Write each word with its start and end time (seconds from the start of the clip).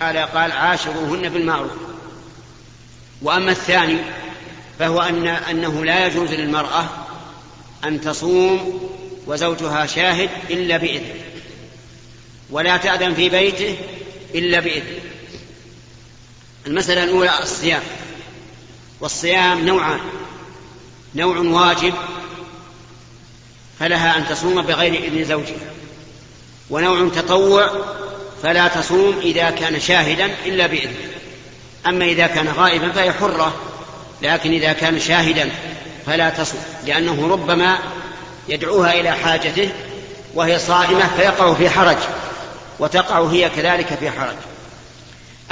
تعالى 0.00 0.24
قال 0.24 0.52
عاشروهن 0.52 1.28
بالمعروف. 1.28 1.70
وأما 3.22 3.50
الثاني 3.50 3.98
فهو 4.78 5.00
أن 5.00 5.26
أنه 5.26 5.84
لا 5.84 6.06
يجوز 6.06 6.32
للمرأة 6.32 6.86
أن 7.84 8.00
تصوم 8.00 8.80
وزوجها 9.26 9.86
شاهد 9.86 10.30
إلا 10.50 10.76
بإذنه 10.76 11.14
ولا 12.50 12.76
تأذن 12.76 13.14
في 13.14 13.28
بيته 13.28 13.76
إلا 14.34 14.60
بإذنه 14.60 15.00
المسألة 16.66 17.04
الأولى 17.04 17.42
الصيام. 17.42 17.82
والصيام 19.00 19.66
نوعان. 19.66 20.00
نوع 21.14 21.38
واجب 21.38 21.94
فلها 23.78 24.18
أن 24.18 24.28
تصوم 24.28 24.62
بغير 24.62 25.04
إذن 25.04 25.24
زوجها 25.24 25.72
ونوع 26.70 27.08
تطوع 27.08 27.70
فلا 28.42 28.68
تصوم 28.68 29.18
إذا 29.22 29.50
كان 29.50 29.80
شاهدا 29.80 30.30
إلا 30.46 30.66
بإذنه 30.66 31.08
أما 31.86 32.04
إذا 32.04 32.26
كان 32.26 32.48
غائبا 32.48 32.92
فهي 32.92 33.12
حرة 33.12 33.56
لكن 34.22 34.52
إذا 34.52 34.72
كان 34.72 35.00
شاهدا 35.00 35.50
فلا 36.06 36.30
تصوم 36.30 36.60
لأنه 36.86 37.28
ربما 37.28 37.78
يدعوها 38.48 38.92
إلى 38.92 39.10
حاجته 39.12 39.70
وهي 40.34 40.58
صائمة 40.58 41.08
فيقع 41.16 41.54
في 41.54 41.70
حرج 41.70 41.96
وتقع 42.78 43.24
هي 43.24 43.48
كذلك 43.48 43.86
في 43.86 44.10
حرج. 44.10 44.36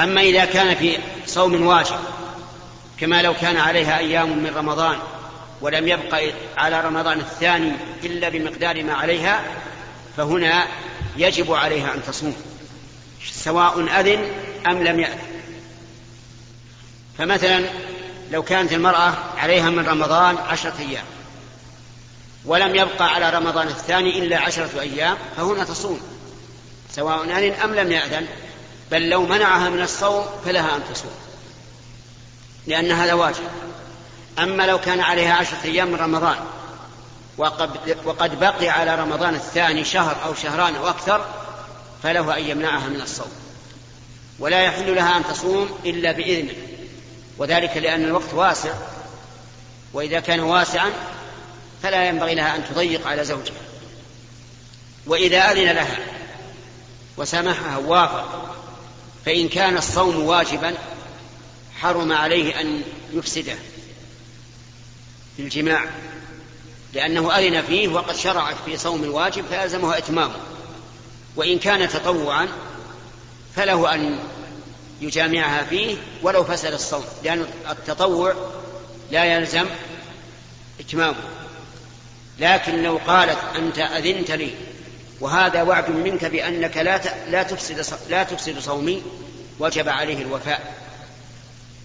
أما 0.01 0.21
إذا 0.21 0.45
كان 0.45 0.74
في 0.74 0.98
صوم 1.27 1.66
واجب 1.66 1.96
كما 3.01 3.23
لو 3.23 3.34
كان 3.34 3.57
عليها 3.57 3.98
أيام 3.98 4.38
من 4.38 4.52
رمضان 4.57 4.96
ولم 5.60 5.88
يبق 5.88 6.23
على 6.57 6.80
رمضان 6.80 7.21
الثاني 7.21 7.73
إلا 8.05 8.29
بمقدار 8.29 8.82
ما 8.82 8.95
عليها 8.95 9.41
فهنا 10.16 10.66
يجب 11.16 11.52
عليها 11.52 11.95
أن 11.95 12.02
تصوم. 12.07 12.37
سواء 13.33 14.01
أذن 14.01 14.33
أم 14.66 14.83
لم 14.83 15.01
يأذن. 15.01 15.27
فمثلا 17.19 17.69
لو 18.30 18.43
كانت 18.43 18.73
المرأة 18.73 19.15
عليها 19.37 19.71
من 19.71 19.87
رمضان 19.87 20.37
عشرة 20.37 20.74
أيام 20.79 21.05
ولم 22.45 22.74
يبقى 22.74 23.15
على 23.15 23.30
رمضان 23.30 23.68
الثاني 23.68 24.18
إلا 24.18 24.38
عشرة 24.38 24.80
أيام 24.80 25.16
فهنا 25.37 25.65
تصوم. 25.65 26.01
سواء 26.93 27.24
أذن 27.24 27.52
أم 27.52 27.74
لم 27.74 27.93
يأذن 27.93 28.27
بل 28.91 29.09
لو 29.09 29.27
منعها 29.27 29.71
من 29.71 29.83
الصوم 29.83 30.24
فلها 30.45 30.77
أن 30.77 30.80
تصوم. 30.93 31.15
لأن 32.66 32.93
هذا 32.93 33.13
واجب. 33.13 33.49
أما 34.38 34.63
لو 34.63 34.80
كان 34.80 35.01
عليها 35.01 35.35
عشرة 35.35 35.59
أيام 35.65 35.88
من 35.88 35.96
رمضان 35.96 36.37
وقد, 37.38 37.96
وقد 38.05 38.40
بقي 38.40 38.68
على 38.68 38.95
رمضان 38.95 39.35
الثاني 39.35 39.85
شهر 39.85 40.16
أو 40.24 40.35
شهران 40.35 40.77
أو 40.77 40.88
أكثر 40.88 41.24
فله 42.02 42.37
أن 42.37 42.45
يمنعها 42.45 42.89
من 42.89 43.01
الصوم. 43.01 43.33
ولا 44.39 44.61
يحل 44.61 44.95
لها 44.95 45.16
أن 45.16 45.25
تصوم 45.25 45.79
إلا 45.85 46.13
بإذنه. 46.13 46.55
وذلك 47.39 47.77
لأن 47.77 48.05
الوقت 48.05 48.35
واسع. 48.35 48.75
وإذا 49.93 50.21
كان 50.21 50.41
واسعا 50.41 50.91
فلا 51.83 52.09
ينبغي 52.09 52.35
لها 52.35 52.57
أن 52.57 52.65
تضيق 52.71 53.07
على 53.07 53.24
زوجها. 53.24 53.67
وإذا 55.07 55.39
أذن 55.39 55.73
لها 55.73 55.99
وسامحها 57.17 57.77
وافق 57.77 58.57
فإن 59.27 59.49
كان 59.49 59.77
الصوم 59.77 60.23
واجبا 60.23 60.74
حرم 61.80 62.13
عليه 62.13 62.61
أن 62.61 62.83
يفسده 63.13 63.57
بالجماع 65.39 65.84
لأنه 66.93 67.39
أذن 67.39 67.62
فيه 67.62 67.89
وقد 67.89 68.17
شرعت 68.17 68.56
في 68.65 68.77
صوم 68.77 69.05
الواجب 69.05 69.44
فيلزمها 69.50 69.99
إتمامه. 69.99 70.37
وإن 71.37 71.59
كان 71.59 71.88
تطوعا 71.88 72.48
فله 73.56 73.94
أن 73.94 74.19
يجامعها 75.00 75.65
فيه 75.65 75.97
ولو 76.22 76.44
فسد 76.44 76.72
الصوم 76.72 77.04
لأن 77.25 77.47
التطوع 77.70 78.34
لا 79.10 79.25
يلزم 79.25 79.66
إتمامه. 80.81 81.16
لكن 82.38 82.83
لو 82.83 83.00
قالت 83.06 83.38
أنت 83.56 83.78
أذنت 83.78 84.31
لي 84.31 84.55
وهذا 85.21 85.62
وعد 85.62 85.91
منك 85.91 86.25
بأنك 86.25 86.77
لا 86.77 87.00
لا 87.31 87.43
تفسد 87.43 87.84
لا 88.09 88.22
تفسد 88.22 88.59
صومي 88.59 89.03
وجب 89.59 89.88
عليه 89.88 90.22
الوفاء. 90.22 90.75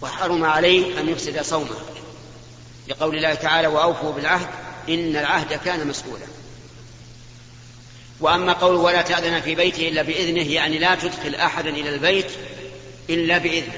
وحرم 0.02 0.46
عليه 0.46 1.00
أن 1.00 1.10
يفسد 1.10 1.42
صومه. 1.42 1.76
لقول 2.88 3.16
الله 3.16 3.34
تعالى 3.34 3.68
وأوفوا 3.68 4.12
بالعهد 4.12 4.48
إن 4.90 5.16
العهد 5.16 5.54
كان 5.54 5.88
مسؤولا. 5.88 6.26
وأما 8.22 8.54
قول 8.54 8.76
ولا 8.76 9.02
تأذن 9.02 9.42
في 9.42 9.56
بيته 9.56 9.88
إلا 9.88 10.02
بإذنه 10.02 10.54
يعني 10.54 10.78
لا 10.78 10.96
تدخل 10.96 11.36
أحدا 11.36 11.70
إلى 11.70 11.90
البيت 11.90 12.32
إلا 13.10 13.38
بإذنه. 13.38 13.74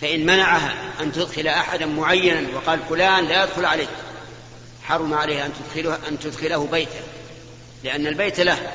فإن 0.00 0.26
منعها 0.26 0.74
أن 1.00 1.12
تدخل 1.12 1.46
أحدا 1.46 1.86
معينا 1.86 2.48
وقال 2.56 2.80
فلان 2.88 3.24
لا 3.24 3.44
يدخل 3.44 3.64
عليك 3.64 3.88
حرم 4.82 5.14
عليها 5.14 5.46
أن 5.46 5.52
تدخله 5.52 5.98
أن 6.08 6.18
تدخله 6.18 6.66
بيته 6.66 7.00
لأن 7.84 8.06
البيت 8.06 8.40
له. 8.40 8.72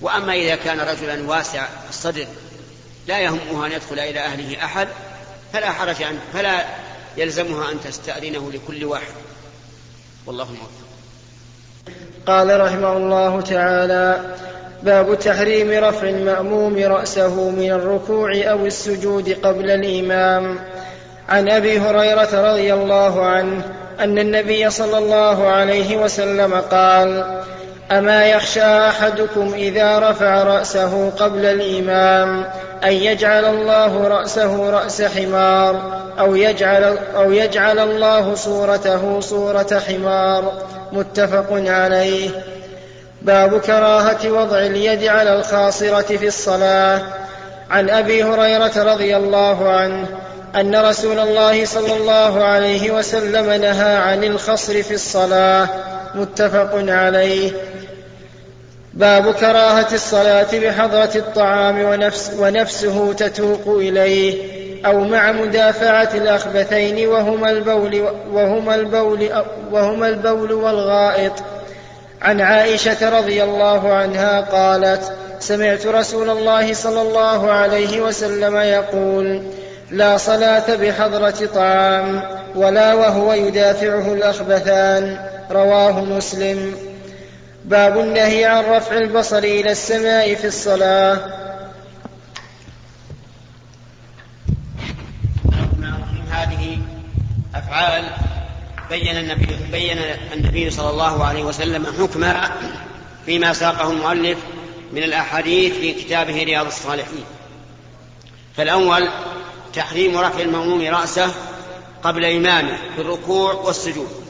وأما 0.00 0.34
إذا 0.34 0.56
كان 0.56 0.80
رجلا 0.80 1.28
واسع 1.28 1.68
الصدر 1.88 2.26
لا 3.06 3.18
يهمه 3.18 3.66
أن 3.66 3.72
يدخل 3.72 3.98
إلى 3.98 4.20
أهله 4.20 4.64
أحد 4.64 4.88
فلا 5.52 5.72
حرج 5.72 6.02
عنه 6.02 6.20
فلا 6.32 6.66
يلزمها 7.16 7.72
أن 7.72 7.80
تستأذنه 7.80 8.52
لكل 8.52 8.84
واحد. 8.84 9.14
والله 10.26 10.44
موفق. 10.44 10.84
قال 12.26 12.60
رحمه 12.60 12.96
الله 12.96 13.40
تعالى 13.40 14.20
باب 14.82 15.18
تحريم 15.18 15.84
رفع 15.84 16.08
المأموم 16.08 16.78
رأسه 16.78 17.50
من 17.50 17.70
الركوع 17.70 18.32
أو 18.34 18.66
السجود 18.66 19.36
قبل 19.42 19.70
الإمام. 19.70 20.58
عن 21.28 21.48
أبي 21.48 21.78
هريرة 21.78 22.50
رضي 22.52 22.74
الله 22.74 23.26
عنه 23.26 23.62
أن 24.00 24.18
النبي 24.18 24.70
صلى 24.70 24.98
الله 24.98 25.48
عليه 25.48 25.96
وسلم 25.96 26.54
قال 26.54 27.40
أما 27.92 28.26
يخشى 28.26 28.88
أحدكم 28.88 29.52
إذا 29.54 29.98
رفع 29.98 30.42
رأسه 30.42 31.10
قبل 31.10 31.44
الإمام 31.44 32.44
أن 32.84 32.92
يجعل 32.92 33.44
الله 33.44 34.08
رأسه 34.08 34.70
رأس 34.70 35.02
حمار 35.02 36.04
أو 36.18 36.36
يجعل, 36.36 36.98
أو 37.16 37.32
يجعل 37.32 37.78
الله 37.78 38.34
صورته 38.34 39.20
صورة 39.20 39.82
حمار. 39.88 40.52
متفق 40.92 41.46
عليه. 41.50 42.30
باب 43.22 43.60
كراهة 43.60 44.30
وضع 44.30 44.58
اليد 44.58 45.04
على 45.04 45.34
الخاصرة 45.34 46.16
في 46.16 46.26
الصلاة. 46.26 47.02
عن 47.70 47.90
أبي 47.90 48.24
هريرة 48.24 48.92
رضي 48.92 49.16
الله 49.16 49.68
عنه 49.70 50.06
أن 50.56 50.76
رسول 50.76 51.18
الله 51.18 51.64
صلى 51.64 51.96
الله 51.96 52.44
عليه 52.44 52.90
وسلم 52.90 53.50
نهى 53.50 53.96
عن 53.96 54.24
الخصر 54.24 54.82
في 54.82 54.94
الصلاة. 54.94 55.68
متفق 56.14 56.70
عليه. 56.74 57.52
باب 58.94 59.34
كراهة 59.34 59.88
الصلاة 59.92 60.46
بحضرة 60.52 61.10
الطعام 61.16 61.84
ونفس 61.84 62.32
ونفسه 62.38 63.12
تتوق 63.12 63.68
إليه 63.68 64.64
أو 64.86 65.00
مع 65.00 65.32
مدافعة 65.32 66.08
الأخبثين 66.14 67.08
وهما 67.08 67.50
البول 67.50 68.08
وهما 68.32 68.74
البول 68.74 69.28
وهما 69.72 70.08
البول 70.08 70.52
والغائط. 70.52 71.32
عن 72.22 72.40
عائشة 72.40 73.18
رضي 73.18 73.44
الله 73.44 73.92
عنها 73.92 74.40
قالت: 74.40 75.12
سمعت 75.40 75.86
رسول 75.86 76.30
الله 76.30 76.72
صلى 76.72 77.02
الله 77.02 77.50
عليه 77.50 78.00
وسلم 78.00 78.56
يقول: 78.56 79.42
لا 79.90 80.16
صلاة 80.16 80.74
بحضرة 80.74 81.48
طعام 81.54 82.22
ولا 82.54 82.94
وهو 82.94 83.32
يدافعه 83.32 84.12
الأخبثان. 84.12 85.33
رواه 85.50 86.04
مسلم. 86.04 86.76
باب 87.64 87.98
النهي 87.98 88.44
عن 88.44 88.64
رفع 88.64 88.96
البصر 88.96 89.38
إلى 89.38 89.72
السماء 89.72 90.34
في 90.34 90.46
الصلاة. 90.46 91.20
هذه 96.30 96.78
أفعال 97.54 98.04
بين 98.90 99.16
النبي 99.18 99.46
بين 99.72 99.98
النبي 100.32 100.70
صلى 100.70 100.90
الله 100.90 101.24
عليه 101.24 101.44
وسلم 101.44 101.86
حكمها 101.98 102.52
فيما 103.26 103.52
ساقه 103.52 103.90
المؤلف 103.90 104.38
من 104.92 105.02
الأحاديث 105.02 105.74
في 105.74 105.92
كتابه 105.92 106.44
رياض 106.44 106.66
الصالحين. 106.66 107.24
فالأول 108.56 109.08
تحريم 109.74 110.18
رفع 110.18 110.40
المأموم 110.40 110.82
رأسه 110.82 111.34
قبل 112.02 112.24
إمامه 112.24 112.76
في 112.96 113.02
الركوع 113.02 113.52
والسجود. 113.52 114.23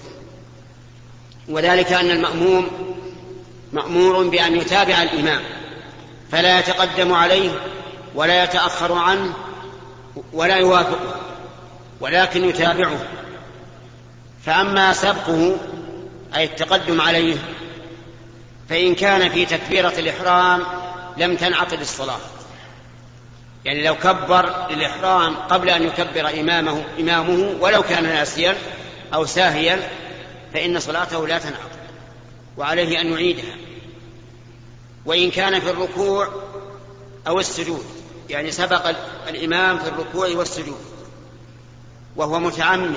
وذلك 1.48 1.92
أن 1.92 2.10
المأموم 2.10 2.68
مأمور 3.72 4.28
بأن 4.28 4.56
يتابع 4.56 5.02
الإمام 5.02 5.40
فلا 6.32 6.58
يتقدم 6.58 7.12
عليه 7.12 7.50
ولا 8.14 8.44
يتأخر 8.44 8.92
عنه 8.92 9.34
ولا 10.32 10.56
يوافقه 10.56 11.14
ولكن 12.00 12.44
يتابعه. 12.44 12.98
فأما 14.46 14.92
سبقه 14.92 15.56
أي 16.36 16.44
التقدم 16.44 17.00
عليه 17.00 17.36
فإن 18.68 18.94
كان 18.94 19.30
في 19.30 19.46
تكبيرة 19.46 19.92
الإحرام 19.98 20.62
لم 21.16 21.36
تنعقد 21.36 21.80
الصلاة. 21.80 22.18
يعني 23.64 23.84
لو 23.84 23.94
كبر 23.94 24.70
للإحرام 24.70 25.36
قبل 25.36 25.68
أن 25.68 25.82
يكبر 25.82 26.40
إمامه 26.40 26.84
إمامه 27.00 27.54
ولو 27.60 27.82
كان 27.82 28.02
ناسيا 28.02 28.54
أو 29.14 29.26
ساهيا 29.26 29.88
فإن 30.54 30.80
صلاته 30.80 31.26
لا 31.26 31.38
تنعقد 31.38 31.84
وعليه 32.56 33.00
أن 33.00 33.12
يعيدها. 33.12 33.56
وإن 35.04 35.30
كان 35.30 35.60
في 35.60 35.70
الركوع 35.70 36.28
أو 37.26 37.40
السجود 37.40 37.84
يعني 38.30 38.50
سبق 38.50 38.96
الإمام 39.28 39.78
في 39.78 39.88
الركوع 39.88 40.28
والسجود 40.28 40.80
وهو 42.16 42.38
متعمد 42.38 42.96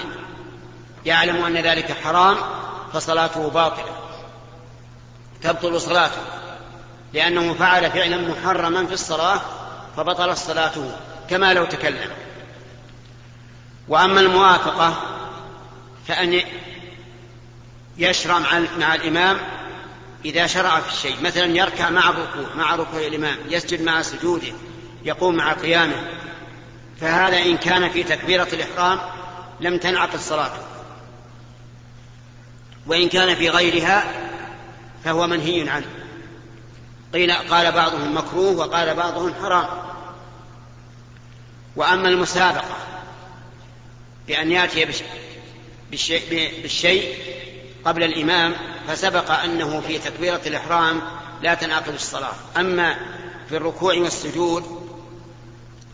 يعلم 1.06 1.46
أن 1.46 1.58
ذلك 1.58 1.92
حرام 1.92 2.38
فصلاته 2.94 3.50
باطلة. 3.50 3.96
تبطل 5.42 5.82
صلاته 5.82 6.22
لأنه 7.14 7.54
فعل 7.54 7.92
فعلا 7.92 8.18
محرما 8.18 8.86
في 8.86 8.94
الصلاة 8.94 9.42
فبطلت 9.98 10.38
صلاته 10.38 10.92
كما 11.30 11.54
لو 11.54 11.66
تكلم. 11.66 12.12
وأما 13.88 14.20
الموافقة 14.20 14.94
فأن 16.08 16.42
يشرع 17.98 18.40
مع 18.80 18.96
الإمام 18.96 19.38
إذا 20.26 20.48
شرع 20.48 20.80
في 20.80 20.94
الشيء. 20.94 21.22
مثلا 21.22 21.46
يركع 21.46 21.90
مع 21.90 22.10
الركوع 22.10 22.56
مع 22.56 22.76
ركوع 22.76 23.00
الإمام 23.00 23.38
يسجد 23.50 23.82
مع 23.82 24.02
سجوده 24.02 24.54
يقوم 25.04 25.36
مع 25.36 25.54
قيامه. 25.54 26.08
فهذا 27.02 27.38
إن 27.38 27.58
كان 27.58 27.90
في 27.90 28.04
تكبيرة 28.04 28.48
الإحرام 28.54 29.00
لم 29.60 29.78
تنعقد 29.78 30.20
صلاته. 30.20 30.62
وإن 32.88 33.10
كان 33.10 33.36
في 33.36 33.50
غيرها 33.50 34.30
فهو 35.04 35.28
منهي 35.28 35.70
عنه. 35.70 35.88
قيل 37.14 37.32
قال 37.32 37.72
بعضهم 37.72 38.18
مكروه 38.18 38.58
وقال 38.58 38.96
بعضهم 38.96 39.34
حرام. 39.42 39.68
وأما 41.76 42.10
المسابقة 42.10 42.78
بأن 44.28 44.52
يأتي 44.52 44.88
بالشيء 46.62 47.18
قبل 47.88 48.04
الإمام 48.04 48.56
فسبق 48.88 49.32
أنه 49.32 49.82
في 49.82 49.98
تكبيرة 49.98 50.42
الإحرام 50.46 51.02
لا 51.42 51.54
تنعقد 51.54 51.94
الصلاة. 51.94 52.34
أما 52.58 52.96
في 53.50 53.58
الركوع 53.58 53.94
والسجود 53.94 54.64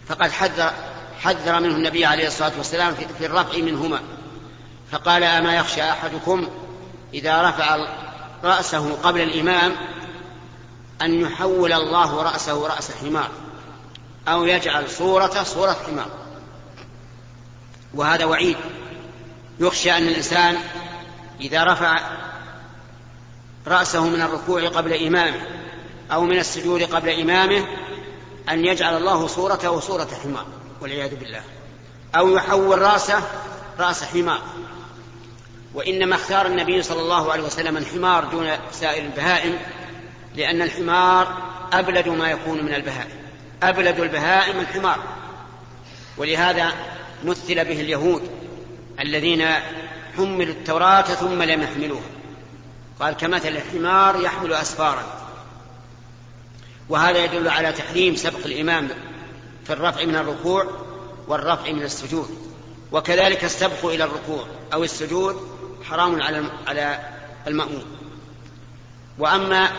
فقد 0.07 0.31
حذر 0.31 0.71
حذر 1.19 1.59
منه 1.59 1.75
النبي 1.75 2.05
عليه 2.05 2.27
الصلاة 2.27 2.51
والسلام 2.57 2.95
في 3.17 3.25
الرفع 3.25 3.57
منهما. 3.57 3.99
فقال 4.91 5.23
أما 5.23 5.55
يخشى 5.55 5.89
أحدكم 5.89 6.47
إذا 7.13 7.49
رفع 7.49 7.77
رأسه 8.43 8.95
قبل 9.03 9.21
الإمام 9.21 9.75
أن 11.01 11.21
يحول 11.21 11.73
الله 11.73 12.21
رأسه 12.21 12.67
رأس 12.67 12.91
حمار 12.91 13.29
أو 14.27 14.45
يجعل 14.45 14.89
صورته 14.89 15.43
صورة 15.43 15.77
حمار. 15.87 16.09
وهذا 17.93 18.25
وعيد. 18.25 18.57
يخشى 19.59 19.91
أن 19.91 20.07
الإنسان 20.07 20.57
إذا 21.41 21.63
رفع 21.63 21.99
رأسه 23.67 24.07
من 24.07 24.21
الركوع 24.21 24.67
قبل 24.67 24.93
إمامه 24.93 25.41
أو 26.11 26.21
من 26.21 26.37
السجود 26.37 26.83
قبل 26.83 27.09
إمامه 27.09 27.65
أن 28.49 28.65
يجعل 28.65 28.97
الله 28.97 29.27
صورته 29.27 29.79
صورة 29.79 30.09
حمار 30.23 30.45
والعياذ 30.81 31.15
بالله. 31.15 31.41
أو 32.15 32.29
يحول 32.29 32.81
رأسه 32.81 33.23
رأس 33.79 34.03
حمار. 34.03 34.41
وإنما 35.73 36.15
اختار 36.15 36.45
النبي 36.45 36.83
صلى 36.83 37.01
الله 37.01 37.31
عليه 37.31 37.43
وسلم 37.43 37.77
الحمار 37.77 38.25
دون 38.25 38.51
سائر 38.71 39.03
البهائم 39.05 39.59
لأن 40.35 40.61
الحمار 40.61 41.37
أبلد 41.73 42.07
ما 42.07 42.31
يكون 42.31 42.65
من 42.65 42.73
البهائم. 42.73 43.17
أبلد 43.63 43.99
البهائم 43.99 44.59
الحمار. 44.59 44.99
ولهذا 46.17 46.73
مثل 47.23 47.55
به 47.55 47.81
اليهود 47.81 48.29
الذين 48.99 49.45
حملوا 50.17 50.53
التوراة 50.53 51.01
ثم 51.01 51.43
لم 51.43 51.61
يحملوها. 51.61 52.09
قال 52.99 53.13
كمثل 53.13 53.47
الحمار 53.47 54.21
يحمل 54.21 54.53
أسفارا. 54.53 55.03
وهذا 56.89 57.25
يدل 57.25 57.47
على 57.49 57.71
تحريم 57.71 58.15
سبق 58.15 58.45
الإمام 58.45 58.89
في 59.65 59.73
الرفع 59.73 60.05
من 60.05 60.15
الركوع 60.15 60.67
والرفع 61.27 61.71
من 61.71 61.83
السجود. 61.83 62.29
وكذلك 62.91 63.43
السبق 63.43 63.85
إلى 63.85 64.03
الركوع 64.03 64.45
أو 64.73 64.83
السجود 64.83 65.47
حرام 65.89 66.21
على 66.21 66.49
على 66.67 66.99
المأموم. 67.47 67.83
وأما 69.19 69.69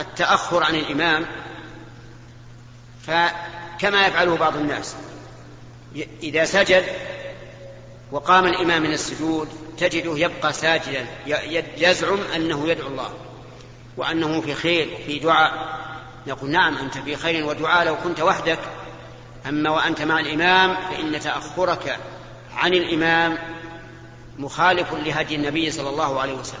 التأخر 0.00 0.64
عن 0.64 0.74
الإمام 0.74 1.26
فكما 3.02 4.06
يفعله 4.06 4.36
بعض 4.36 4.56
الناس 4.56 4.94
إذا 6.22 6.44
سجد 6.44 6.84
وقام 8.12 8.46
الإمام 8.46 8.82
من 8.82 8.92
السجود 8.92 9.48
تجده 9.78 10.18
يبقى 10.18 10.52
ساجدا 10.52 11.06
يزعم 11.76 12.18
أنه 12.36 12.68
يدعو 12.68 12.88
الله 12.88 13.14
وأنه 13.96 14.40
في 14.40 14.54
خير 14.54 14.88
وفي 14.94 15.18
دعاء. 15.18 15.80
نقول 16.26 16.50
نعم 16.50 16.76
أنت 16.76 16.98
في 16.98 17.16
خير 17.16 17.46
ودعاء 17.46 17.86
لو 17.86 17.96
كنت 17.96 18.20
وحدك. 18.20 18.58
أما 19.48 19.70
وأنت 19.70 20.02
مع 20.02 20.20
الإمام 20.20 20.76
فإن 20.90 21.20
تأخرك 21.20 21.98
عن 22.54 22.74
الإمام 22.74 23.38
مخالف 24.38 24.94
لهدي 24.94 25.34
النبي 25.34 25.70
صلى 25.70 25.88
الله 25.88 26.20
عليه 26.20 26.32
وسلم. 26.34 26.60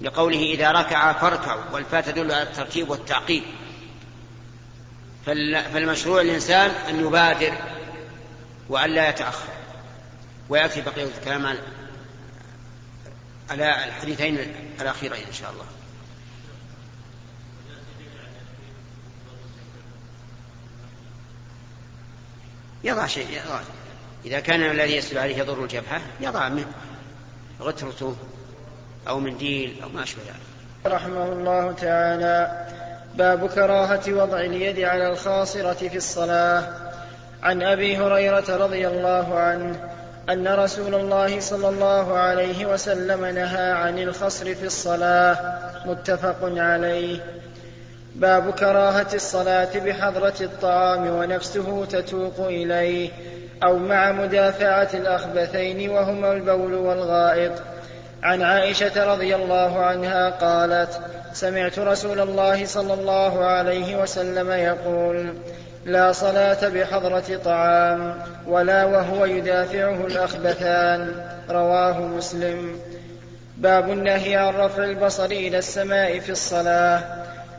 لقوله 0.00 0.38
إذا 0.38 0.70
ركع 0.70 1.12
فاركعوا 1.12 1.62
والفاء 1.72 2.00
تدل 2.00 2.32
على 2.32 2.42
الترتيب 2.42 2.90
والتعقيب. 2.90 3.42
فالمشروع 5.26 6.20
الإنسان 6.20 6.70
أن 6.70 7.06
يبادر 7.06 7.52
وأن 8.68 8.90
لا 8.90 9.08
يتأخر. 9.08 9.48
ويأتي 10.48 10.80
بقية 10.80 11.04
الكلام 11.04 11.46
على 13.50 13.84
الحديثين 13.84 14.38
الأخيرين 14.80 15.26
إن 15.26 15.32
شاء 15.32 15.50
الله. 15.50 15.64
يضع 22.84 23.06
شيء 23.06 23.26
يضع. 23.30 23.60
إذا 24.24 24.40
كان 24.40 24.62
الذي 24.62 24.96
يسجد 24.96 25.16
عليه 25.16 25.38
يضر 25.38 25.62
الجبهة 25.64 26.00
يضع 26.20 26.48
من 26.48 26.64
غترته 27.60 28.16
أو 29.08 29.20
منديل 29.20 29.82
أو 29.82 29.88
ما 29.88 30.02
أشبه 30.02 30.22
ذلك. 30.22 30.94
رحمه 30.94 31.32
الله 31.32 31.72
تعالى 31.72 32.66
باب 33.14 33.48
كراهة 33.48 34.12
وضع 34.12 34.40
اليد 34.40 34.80
على 34.80 35.12
الخاصرة 35.12 35.88
في 35.88 35.96
الصلاة. 35.96 36.92
عن 37.42 37.62
أبي 37.62 37.96
هريرة 37.96 38.56
رضي 38.56 38.88
الله 38.88 39.38
عنه 39.38 39.90
أن 40.30 40.48
رسول 40.48 40.94
الله 40.94 41.40
صلى 41.40 41.68
الله 41.68 42.18
عليه 42.18 42.66
وسلم 42.66 43.24
نهى 43.24 43.72
عن 43.72 43.98
الخصر 43.98 44.54
في 44.54 44.66
الصلاة 44.66 45.36
متفق 45.86 46.36
عليه. 46.42 47.18
باب 48.14 48.50
كراهة 48.50 49.14
الصلاة 49.14 49.78
بحضرة 49.78 50.34
الطعام 50.40 51.06
ونفسه 51.06 51.84
تتوق 51.84 52.40
إليه 52.40 53.10
أو 53.64 53.78
مع 53.78 54.12
مدافعة 54.12 54.88
الأخبثين 54.94 55.90
وهما 55.90 56.32
البول 56.32 56.74
والغائط. 56.74 57.52
عن 58.22 58.42
عائشة 58.42 59.14
رضي 59.14 59.34
الله 59.34 59.78
عنها 59.78 60.30
قالت 60.30 61.00
سمعت 61.32 61.78
رسول 61.78 62.20
الله 62.20 62.66
صلى 62.66 62.94
الله 62.94 63.44
عليه 63.44 64.02
وسلم 64.02 64.50
يقول 64.50 65.34
لا 65.84 66.12
صلاة 66.12 66.68
بحضرة 66.68 67.40
طعام 67.44 68.14
ولا 68.46 68.84
وهو 68.84 69.24
يدافعه 69.24 70.06
الأخبثان. 70.06 71.12
رواه 71.50 72.00
مسلم. 72.00 72.78
باب 73.56 73.90
النهي 73.90 74.36
عن 74.36 74.54
رفع 74.54 74.84
البصر 74.84 75.24
إلى 75.24 75.58
السماء 75.58 76.18
في 76.18 76.32
الصلاة. 76.32 77.00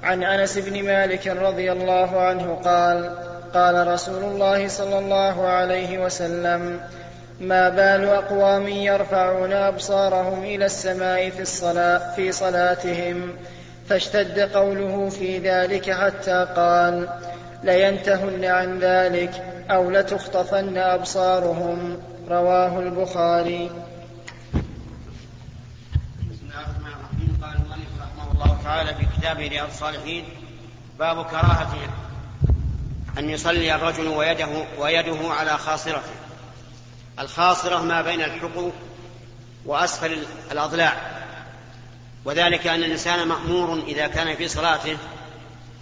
عن 0.03 0.23
أنس 0.23 0.57
بن 0.57 0.83
مالك 0.83 1.27
رضي 1.27 1.71
الله 1.71 2.21
عنه 2.21 2.61
قال 2.65 3.11
قال 3.53 3.87
رسول 3.87 4.23
الله 4.23 4.67
صلى 4.67 4.99
الله 4.99 5.47
عليه 5.47 6.05
وسلم 6.05 6.79
ما 7.39 7.69
بال 7.69 8.09
أقوام 8.09 8.67
يرفعون 8.67 9.53
أبصارهم 9.53 10.43
إلى 10.43 10.65
السماء 10.65 11.29
في 11.29 11.41
الصلاة 11.41 12.15
في 12.15 12.31
صلاتهم؟ 12.31 13.35
فاشتد 13.89 14.39
قوله 14.39 15.09
في 15.09 15.37
ذلك 15.37 15.91
حتى 15.91 16.47
قال 16.55 17.07
لينتهن 17.63 18.45
عن 18.45 18.79
ذلك 18.79 19.63
أو 19.71 19.91
لتخطفن 19.91 20.77
أبصارهم. 20.77 21.97
رواه 22.29 22.79
البخاري. 22.79 23.69
بسم 26.29 26.45
الله 26.45 26.61
الرحمن 26.61 26.87
الرحيم. 26.87 27.39
قال 27.41 27.55
رحمه 27.99 28.31
الله 28.31 28.57
تعالى 28.63 28.93
في 28.95 29.05
كتابه 29.17 29.47
رياض 29.47 29.67
الصالحين 29.67 30.25
باب 30.99 31.25
كراهة 31.25 31.75
أن 33.17 33.29
يصلي 33.29 33.75
الرجل 33.75 34.07
ويده, 34.07 34.47
ويده 34.79 35.17
على 35.29 35.57
خاصرته. 35.57 36.15
الخاصرة 37.19 37.81
ما 37.81 38.01
بين 38.01 38.21
الحقوق 38.21 38.73
وأسفل 39.65 40.17
الأضلاع. 40.51 40.93
وذلك 42.25 42.67
أن 42.67 42.83
الإنسان 42.83 43.27
مأمور 43.27 43.83
إذا 43.87 44.07
كان 44.07 44.35
في 44.35 44.47
صلاته 44.47 44.97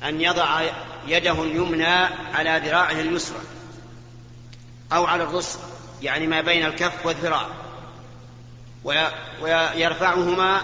أن 0.04 0.22
يضع 0.22 0.62
يده 1.08 1.44
اليمنى 1.44 1.96
على 2.34 2.62
ذراعه 2.66 2.92
اليسرى 2.92 3.40
أو 4.94 5.06
على 5.06 5.24
الرسل 5.24 5.60
يعني 6.02 6.28
ما 6.28 6.42
بين 6.42 6.66
الكف 6.66 7.06
والذراع 7.06 7.48
ويرفعهما 9.42 10.62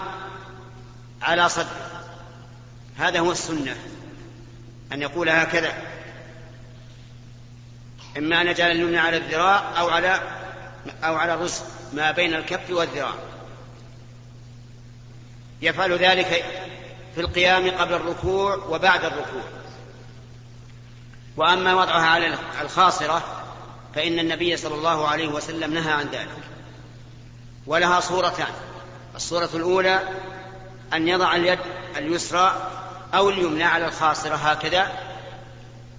على 1.22 1.48
صدره. 1.48 1.90
هذا 2.98 3.20
هو 3.20 3.32
السنة 3.32 3.76
أن 4.92 5.02
يقول 5.02 5.28
هكذا. 5.28 5.72
إما 8.18 8.40
أن 8.40 8.46
يجعل 8.46 8.70
اليمنى 8.70 8.98
على 8.98 9.16
الذراع 9.16 9.80
أو 9.80 9.88
على 9.88 10.20
أو 11.04 11.16
على 11.16 11.34
الرسل 11.34 11.64
ما 11.92 12.10
بين 12.10 12.34
الكف 12.34 12.70
والذراع. 12.70 13.14
يفعل 15.62 15.92
ذلك 15.92 16.44
في 17.14 17.20
القيام 17.20 17.70
قبل 17.70 17.94
الركوع 17.94 18.54
وبعد 18.54 19.04
الركوع. 19.04 19.42
وأما 21.36 21.74
وضعها 21.74 22.06
على 22.06 22.38
الخاصرة 22.60 23.22
فإن 23.94 24.18
النبي 24.18 24.56
صلى 24.56 24.74
الله 24.74 25.08
عليه 25.08 25.28
وسلم 25.28 25.74
نهى 25.74 25.92
عن 25.92 26.06
ذلك. 26.06 26.28
ولها 27.66 28.00
صورتان. 28.00 28.52
الصورة 29.16 29.50
الأولى 29.54 30.00
أن 30.92 31.08
يضع 31.08 31.36
اليد 31.36 31.58
اليسرى 31.96 32.70
أو 33.14 33.30
اليمنى 33.30 33.64
على 33.64 33.86
الخاصرة 33.86 34.34
هكذا 34.34 34.92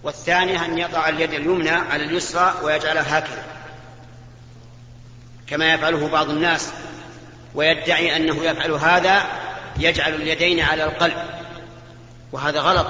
والثانية 0.03 0.65
أن 0.65 0.77
يضع 0.77 1.10
اليد 1.10 1.34
اليمنى 1.34 1.70
على 1.70 2.03
اليسرى 2.03 2.53
ويجعلها 2.63 3.20
هكذا. 3.20 3.46
كما 5.48 5.74
يفعله 5.74 6.08
بعض 6.08 6.30
الناس 6.30 6.74
ويدعي 7.56 8.15
أنه 8.15 8.44
يفعل 8.44 8.72
هذا 8.72 9.24
يجعل 9.84 10.14
اليدين 10.14 10.60
على 10.60 10.84
القلب. 10.84 11.18
وهذا 12.32 12.60
غلط. 12.60 12.88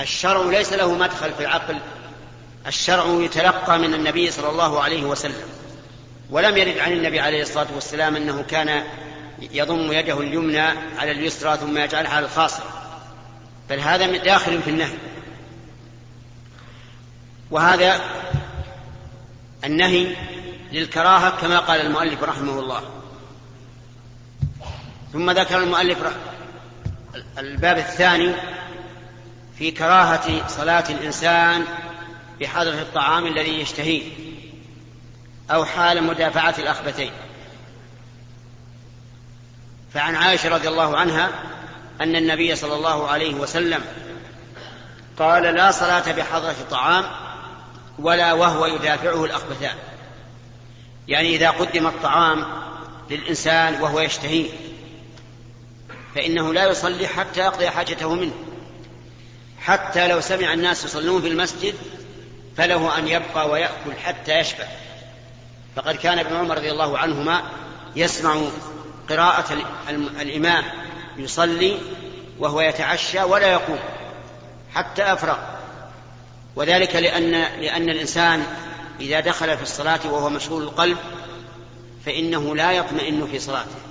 الشرع 0.00 0.42
ليس 0.42 0.72
له 0.72 0.94
مدخل 0.94 1.32
في 1.32 1.40
العقل. 1.40 1.78
الشرع 2.66 3.04
يتلقى 3.06 3.78
من 3.78 3.94
النبي 3.94 4.30
صلى 4.30 4.50
الله 4.50 4.82
عليه 4.82 5.04
وسلم. 5.04 5.48
ولم 6.30 6.56
يرد 6.56 6.78
عن 6.78 6.92
النبي 6.92 7.20
عليه 7.20 7.42
الصلاة 7.42 7.66
والسلام 7.74 8.16
أنه 8.16 8.42
كان 8.42 8.84
يضم 9.52 9.92
يده 9.92 10.20
اليمنى 10.20 10.60
على 10.98 11.10
اليسرى 11.10 11.56
ثم 11.56 11.78
يجعلها 11.78 12.10
على 12.10 12.26
الخاصره 12.26 12.70
بل 13.70 13.80
هذا 13.80 14.06
داخل 14.06 14.62
في 14.62 14.70
النهي. 14.70 14.98
وهذا 17.50 18.00
النهي 19.64 20.16
للكراهة 20.72 21.40
كما 21.40 21.58
قال 21.58 21.80
المؤلف 21.80 22.22
رحمه 22.22 22.58
الله. 22.58 22.99
ثم 25.12 25.30
ذكر 25.30 25.58
المؤلف 25.58 25.98
الباب 27.38 27.78
الثاني 27.78 28.34
في 29.58 29.70
كراهة 29.70 30.48
صلاة 30.48 30.84
الإنسان 30.90 31.64
بحضرة 32.40 32.80
الطعام 32.80 33.26
الذي 33.26 33.60
يشتهيه 33.60 34.02
أو 35.50 35.64
حال 35.64 36.04
مدافعة 36.04 36.54
الأخبتين. 36.58 37.12
فعن 39.94 40.14
عائشة 40.14 40.48
رضي 40.48 40.68
الله 40.68 40.96
عنها 40.96 41.30
أن 42.00 42.16
النبي 42.16 42.56
صلى 42.56 42.74
الله 42.74 43.08
عليه 43.08 43.34
وسلم 43.34 43.84
قال 45.18 45.42
لا 45.42 45.70
صلاة 45.70 46.12
بحضرة 46.12 46.56
طعام 46.70 47.04
ولا 47.98 48.32
وهو 48.32 48.66
يدافعه 48.66 49.24
الأخبثان 49.24 49.74
يعني 51.08 51.36
إذا 51.36 51.50
قدم 51.50 51.86
الطعام 51.86 52.44
للإنسان 53.10 53.82
وهو 53.82 54.00
يشتهيه 54.00 54.50
فإنه 56.14 56.52
لا 56.54 56.70
يصلي 56.70 57.08
حتى 57.08 57.40
يقضي 57.40 57.70
حاجته 57.70 58.14
منه. 58.14 58.34
حتى 59.60 60.08
لو 60.08 60.20
سمع 60.20 60.52
الناس 60.52 60.84
يصلون 60.84 61.22
في 61.22 61.28
المسجد 61.28 61.74
فله 62.56 62.98
أن 62.98 63.08
يبقى 63.08 63.50
ويأكل 63.50 63.96
حتى 64.04 64.38
يشبع. 64.38 64.64
فقد 65.76 65.96
كان 65.96 66.18
ابن 66.18 66.36
عمر 66.36 66.56
رضي 66.56 66.70
الله 66.70 66.98
عنهما 66.98 67.42
يسمع 67.96 68.36
قراءة 69.08 69.58
الإمام 70.20 70.64
يصلي 71.16 71.78
وهو 72.38 72.60
يتعشى 72.60 73.22
ولا 73.22 73.46
يقوم 73.46 73.78
حتى 74.74 75.02
أفرغ. 75.02 75.38
وذلك 76.56 76.96
لأن 76.96 77.30
لأن 77.60 77.90
الإنسان 77.90 78.46
إذا 79.00 79.20
دخل 79.20 79.56
في 79.56 79.62
الصلاة 79.62 80.00
وهو 80.04 80.30
مشغول 80.30 80.62
القلب 80.62 80.98
فإنه 82.06 82.56
لا 82.56 82.72
يطمئن 82.72 83.28
في 83.30 83.38
صلاته. 83.38 83.89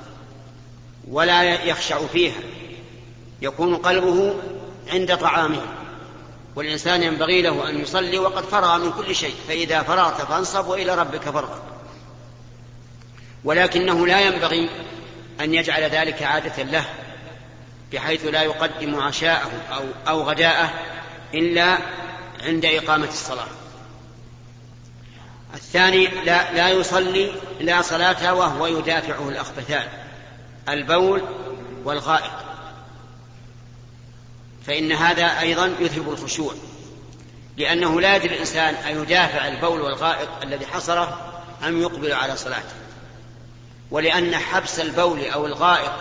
ولا 1.10 1.44
يخشع 1.44 2.08
فيها. 2.08 2.42
يكون 3.42 3.76
قلبه 3.76 4.36
عند 4.94 5.18
طعامه. 5.18 5.62
والإنسان 6.56 7.04
ينبغي 7.04 7.42
له 7.42 7.70
أن 7.70 7.82
يصلي 7.82 8.20
وقد 8.20 8.44
فرغ 8.44 8.78
من 8.78 8.92
كل 8.92 9.16
شيء 9.16 9.36
فإذا 9.48 9.84
فرغت 9.84 10.22
فانصب 10.22 10.68
وإلى 10.68 10.96
ربك 10.96 11.22
فارغب. 11.22 11.62
ولكنه 13.44 14.08
لا 14.08 14.20
ينبغي 14.20 14.70
أن 15.42 15.54
يجعل 15.54 15.84
ذلك 15.84 16.24
عادة 16.24 16.64
له 16.64 16.86
بحيث 17.94 18.26
لا 18.26 18.42
يقدم 18.42 18.96
عشاءه 18.96 19.52
أو, 19.72 19.84
أو 20.08 20.22
غداءه 20.22 20.70
إلا 21.34 21.78
عند 22.44 22.66
إقامة 22.66 23.08
الصلاة. 23.08 23.48
الثاني 25.54 26.08
لا, 26.08 26.54
لا 26.54 26.70
يصلي 26.70 27.32
لا 27.60 27.82
صلاة 27.82 28.34
وهو 28.34 28.68
يدافعه 28.68 29.30
الأخبثان. 29.30 29.88
البول 30.74 31.22
والغائط. 31.84 32.32
فإن 34.68 34.92
هذا 34.92 35.40
أيضا 35.40 35.66
يذهب 35.80 36.10
الخشوع 36.10 36.54
لأنه 37.58 38.02
لا 38.02 38.16
يدري 38.16 38.36
الإنسان 38.36 38.76
أن 38.76 39.02
يدافع 39.02 39.48
البول 39.48 39.82
والغائط 39.82 40.28
الذي 40.44 40.66
حصره 40.66 41.32
أم 41.68 41.82
يقبل 41.82 42.14
على 42.14 42.36
صلاته. 42.36 42.74
ولأن 43.92 44.36
حبس 44.36 44.80
البول 44.80 45.26
أو 45.26 45.46
الغائط 45.46 45.92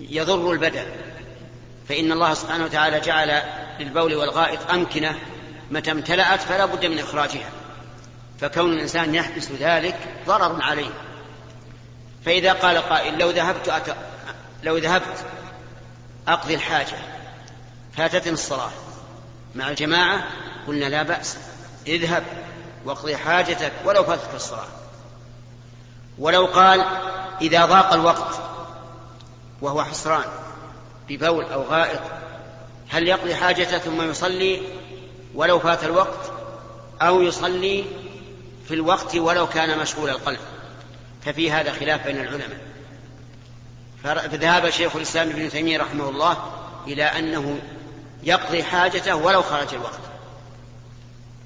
يضر 0.00 0.52
البدن. 0.52 0.86
فإن 1.88 2.12
الله 2.12 2.34
سبحانه 2.34 2.64
وتعالى 2.64 3.00
جعل 3.00 3.42
للبول 3.80 4.14
والغائط 4.14 4.70
أمكنة 4.70 5.18
متى 5.70 5.90
امتلأت 5.90 6.40
فلا 6.40 6.66
بد 6.66 6.86
من 6.86 6.98
إخراجها. 6.98 7.50
فكون 8.40 8.72
الإنسان 8.72 9.14
يحبس 9.14 9.50
ذلك 9.50 9.96
ضرر 10.26 10.62
عليه. 10.62 10.90
فإذا 12.26 12.52
قال 12.52 12.78
قائل 12.78 13.18
لو 13.18 13.30
ذهبت 13.30 13.68
أت... 13.68 13.96
لو 14.62 14.76
ذهبت 14.76 15.24
أقضي 16.28 16.54
الحاجة 16.54 16.96
فاتتني 17.96 18.32
الصلاة. 18.32 18.70
مع 19.54 19.68
الجماعة 19.68 20.24
قلنا 20.66 20.84
لا 20.84 21.02
بأس 21.02 21.36
اذهب 21.86 22.24
واقضي 22.84 23.16
حاجتك 23.16 23.72
ولو 23.84 24.04
فاتتك 24.04 24.34
الصلاة. 24.34 24.66
ولو 26.18 26.46
قال 26.46 26.84
إذا 27.40 27.64
ضاق 27.64 27.92
الوقت 27.92 28.40
وهو 29.62 29.84
حسران 29.84 30.24
ببول 31.08 31.44
أو 31.44 31.62
غائط 31.62 32.00
هل 32.88 33.08
يقضي 33.08 33.34
حاجته 33.34 33.78
ثم 33.78 34.10
يصلي 34.10 34.62
ولو 35.34 35.58
فات 35.58 35.84
الوقت 35.84 36.32
أو 37.02 37.22
يصلي 37.22 37.84
في 38.68 38.74
الوقت 38.74 39.16
ولو 39.16 39.46
كان 39.46 39.78
مشغول 39.78 40.10
القلب؟ 40.10 40.38
ففي 41.26 41.52
هذا 41.52 41.72
خلاف 41.72 42.06
بين 42.06 42.20
العلماء. 42.20 42.58
فذهب 44.04 44.70
شيخ 44.70 44.96
الإسلام 44.96 45.28
ابن 45.30 45.50
تيمية 45.50 45.78
رحمه 45.78 46.08
الله 46.08 46.52
إلى 46.86 47.04
أنه 47.04 47.58
يقضي 48.22 48.64
حاجته 48.64 49.16
ولو 49.16 49.42
خرج 49.42 49.74
الوقت. 49.74 50.00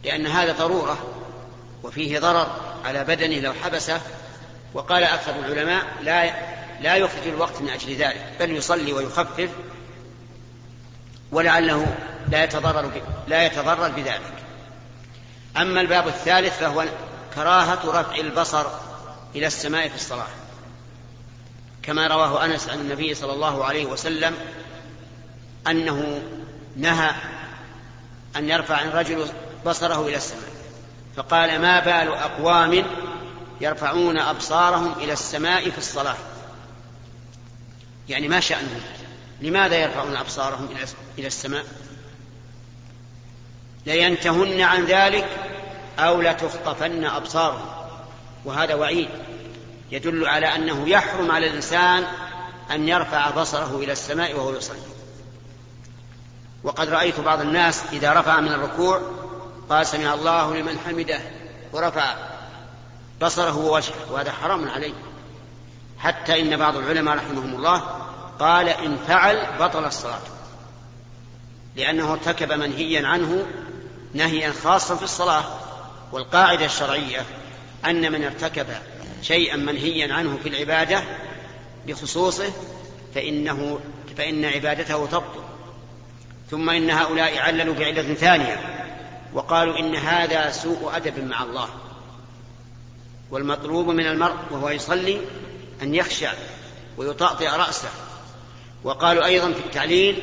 لأن 0.04 0.26
هذا 0.26 0.52
ضرورة 0.52 0.98
وفيه 1.82 2.18
ضرر 2.18 2.46
على 2.84 3.04
بدنه 3.04 3.40
لو 3.40 3.52
حبسه. 3.52 4.00
وقال 4.74 5.04
أكثر 5.04 5.32
العلماء 5.38 5.84
لا 6.02 6.32
لا 6.80 6.96
يخرج 6.96 7.26
الوقت 7.26 7.60
من 7.60 7.68
أجل 7.68 7.96
ذلك 7.96 8.32
بل 8.40 8.50
يصلي 8.50 8.92
ويخفف 8.92 9.50
ولعله 11.32 11.96
لا 12.28 12.44
يتضرر 12.44 12.90
لا 13.28 13.46
يتضرر 13.46 13.88
بذلك. 13.88 14.34
أما 15.56 15.80
الباب 15.80 16.08
الثالث 16.08 16.58
فهو 16.58 16.84
كراهة 17.34 18.00
رفع 18.00 18.14
البصر. 18.14 18.66
إلى 19.34 19.46
السماء 19.46 19.88
في 19.88 19.94
الصلاة. 19.94 20.26
كما 21.82 22.06
رواه 22.06 22.44
أنس 22.44 22.68
عن 22.68 22.80
النبي 22.80 23.14
صلى 23.14 23.32
الله 23.32 23.64
عليه 23.64 23.86
وسلم 23.86 24.34
أنه 25.66 26.22
نهى 26.76 27.10
أن 28.36 28.48
يرفع 28.48 28.82
الرجل 28.82 29.28
بصره 29.66 30.06
إلى 30.06 30.16
السماء. 30.16 30.50
فقال 31.16 31.60
ما 31.60 31.80
بال 31.80 32.12
أقوام 32.14 32.84
يرفعون 33.60 34.18
أبصارهم 34.18 34.92
إلى 34.92 35.12
السماء 35.12 35.70
في 35.70 35.78
الصلاة؟ 35.78 36.16
يعني 38.08 38.28
ما 38.28 38.40
شأنهم؟ 38.40 38.80
لماذا 39.40 39.76
يرفعون 39.76 40.16
أبصارهم 40.16 40.68
إلى 41.18 41.26
السماء؟ 41.26 41.64
لينتهن 43.86 44.60
عن 44.60 44.84
ذلك 44.84 45.28
أو 45.98 46.22
لتخطفن 46.22 47.04
أبصارهم. 47.04 47.79
وهذا 48.44 48.74
وعيد 48.74 49.08
يدل 49.90 50.26
على 50.26 50.54
أنه 50.54 50.88
يحرم 50.88 51.30
على 51.30 51.46
الإنسان 51.46 52.06
أن 52.70 52.88
يرفع 52.88 53.30
بصره 53.30 53.76
إلى 53.76 53.92
السماء 53.92 54.36
وهو 54.36 54.54
يصلي. 54.54 54.78
وقد 56.64 56.88
رأيت 56.88 57.20
بعض 57.20 57.40
الناس 57.40 57.82
إذا 57.92 58.12
رفع 58.12 58.40
من 58.40 58.52
الركوع 58.52 59.00
قال 59.70 59.86
سمع 59.86 60.14
الله 60.14 60.56
لمن 60.56 60.78
حمده 60.86 61.20
ورفع 61.72 62.14
بصره 63.22 63.56
ووجهه 63.56 64.12
وهذا 64.12 64.32
حرام 64.32 64.68
عليه. 64.68 64.94
حتى 65.98 66.40
إن 66.40 66.56
بعض 66.56 66.76
العلماء 66.76 67.16
رحمهم 67.16 67.54
الله 67.54 67.82
قال 68.40 68.68
إن 68.68 68.96
فعل 68.96 69.46
بطل 69.60 69.84
الصلاة 69.84 70.20
لأنه 71.76 72.12
ارتكب 72.12 72.52
منهيا 72.52 73.06
عنه 73.06 73.46
نهيا 74.14 74.52
خاصا 74.64 74.96
في 74.96 75.02
الصلاة 75.02 75.44
والقاعدة 76.12 76.64
الشرعية 76.64 77.26
أن 77.86 78.12
من 78.12 78.24
ارتكب 78.24 78.66
شيئا 79.22 79.56
منهيا 79.56 80.14
عنه 80.14 80.38
في 80.42 80.48
العبادة 80.48 81.02
بخصوصه 81.86 82.52
فإنه 83.14 83.80
فإن 84.16 84.44
عبادته 84.44 85.06
تبطل. 85.06 85.42
ثم 86.50 86.70
إن 86.70 86.90
هؤلاء 86.90 87.38
عللوا 87.38 87.74
بعلة 87.74 88.14
ثانية 88.14 88.56
وقالوا 89.34 89.78
إن 89.78 89.96
هذا 89.96 90.50
سوء 90.50 90.96
أدب 90.96 91.24
مع 91.24 91.42
الله. 91.42 91.68
والمطلوب 93.30 93.88
من 93.88 94.06
المرء 94.06 94.36
وهو 94.50 94.68
يصلي 94.68 95.20
أن 95.82 95.94
يخشع 95.94 96.32
ويطأطئ 96.96 97.48
رأسه. 97.48 97.90
وقالوا 98.84 99.24
أيضا 99.24 99.52
في 99.52 99.60
التعليل 99.60 100.22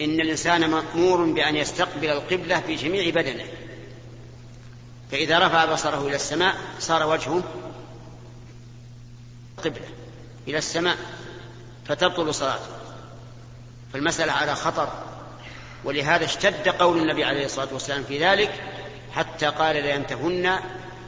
إن 0.00 0.20
الإنسان 0.20 0.70
مأمور 0.70 1.24
بأن 1.24 1.56
يستقبل 1.56 2.10
القبلة 2.10 2.60
في 2.60 2.74
جميع 2.74 3.10
بدنه. 3.10 3.44
فإذا 5.12 5.38
رفع 5.38 5.64
بصره 5.64 6.06
إلى 6.06 6.16
السماء 6.16 6.56
صار 6.80 7.06
وجهه 7.06 7.42
قبلة 9.64 9.88
إلى 10.48 10.58
السماء 10.58 10.96
فتبطل 11.88 12.34
صلاته. 12.34 12.66
فالمسألة 13.92 14.32
على 14.32 14.54
خطر 14.54 14.88
ولهذا 15.84 16.24
اشتد 16.24 16.68
قول 16.68 16.98
النبي 16.98 17.24
عليه 17.24 17.44
الصلاة 17.44 17.68
والسلام 17.72 18.04
في 18.04 18.24
ذلك 18.24 18.62
حتى 19.12 19.46
قال 19.46 19.76
لينتهن 19.76 20.58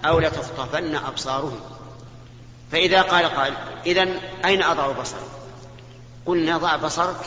أو 0.05 0.19
لتخطفن 0.19 0.97
أبصارهم 0.97 1.61
فإذا 2.73 3.03
قال 3.03 3.27
قال 3.27 3.55
إذا 3.87 4.09
أين 4.45 4.63
أضع 4.63 4.93
بصري 4.93 5.29
قلنا 6.27 6.59
ضع 6.59 6.77
بصرك 6.77 7.21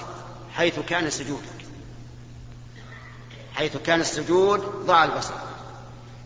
حيث 0.56 0.80
كان 0.80 1.10
سجودك. 1.10 1.58
حيث 3.56 3.78
كان 3.78 4.02
السجود 4.02 4.60
ضع 4.86 5.04
البصر. 5.04 5.34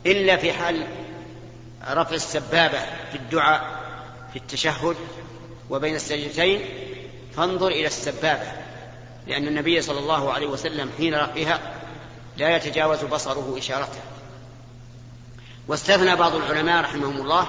إلا 0.06 0.38
في 0.38 0.54
حال 0.54 0.88
رفع 1.90 2.16
السبابة 2.16 2.80
في 3.12 3.16
الدعاء 3.16 3.82
في 4.34 4.40
التشهد 4.40 4.96
وبين 5.70 5.96
السجدتين 5.96 6.62
فانظر 7.36 7.68
إلى 7.68 7.88
السبابة 7.88 8.52
لأن 9.28 9.48
النبي 9.48 9.82
صلى 9.82 10.00
الله 10.00 10.34
عليه 10.34 10.48
وسلم 10.48 10.90
حين 10.98 11.16
رفعها 11.16 11.60
لا 12.38 12.56
يتجاوز 12.56 13.04
بصره 13.04 13.56
إشارته. 13.58 14.00
واستثنى 15.68 16.16
بعض 16.16 16.36
العلماء 16.36 16.84
رحمهم 16.84 17.18
الله 17.18 17.48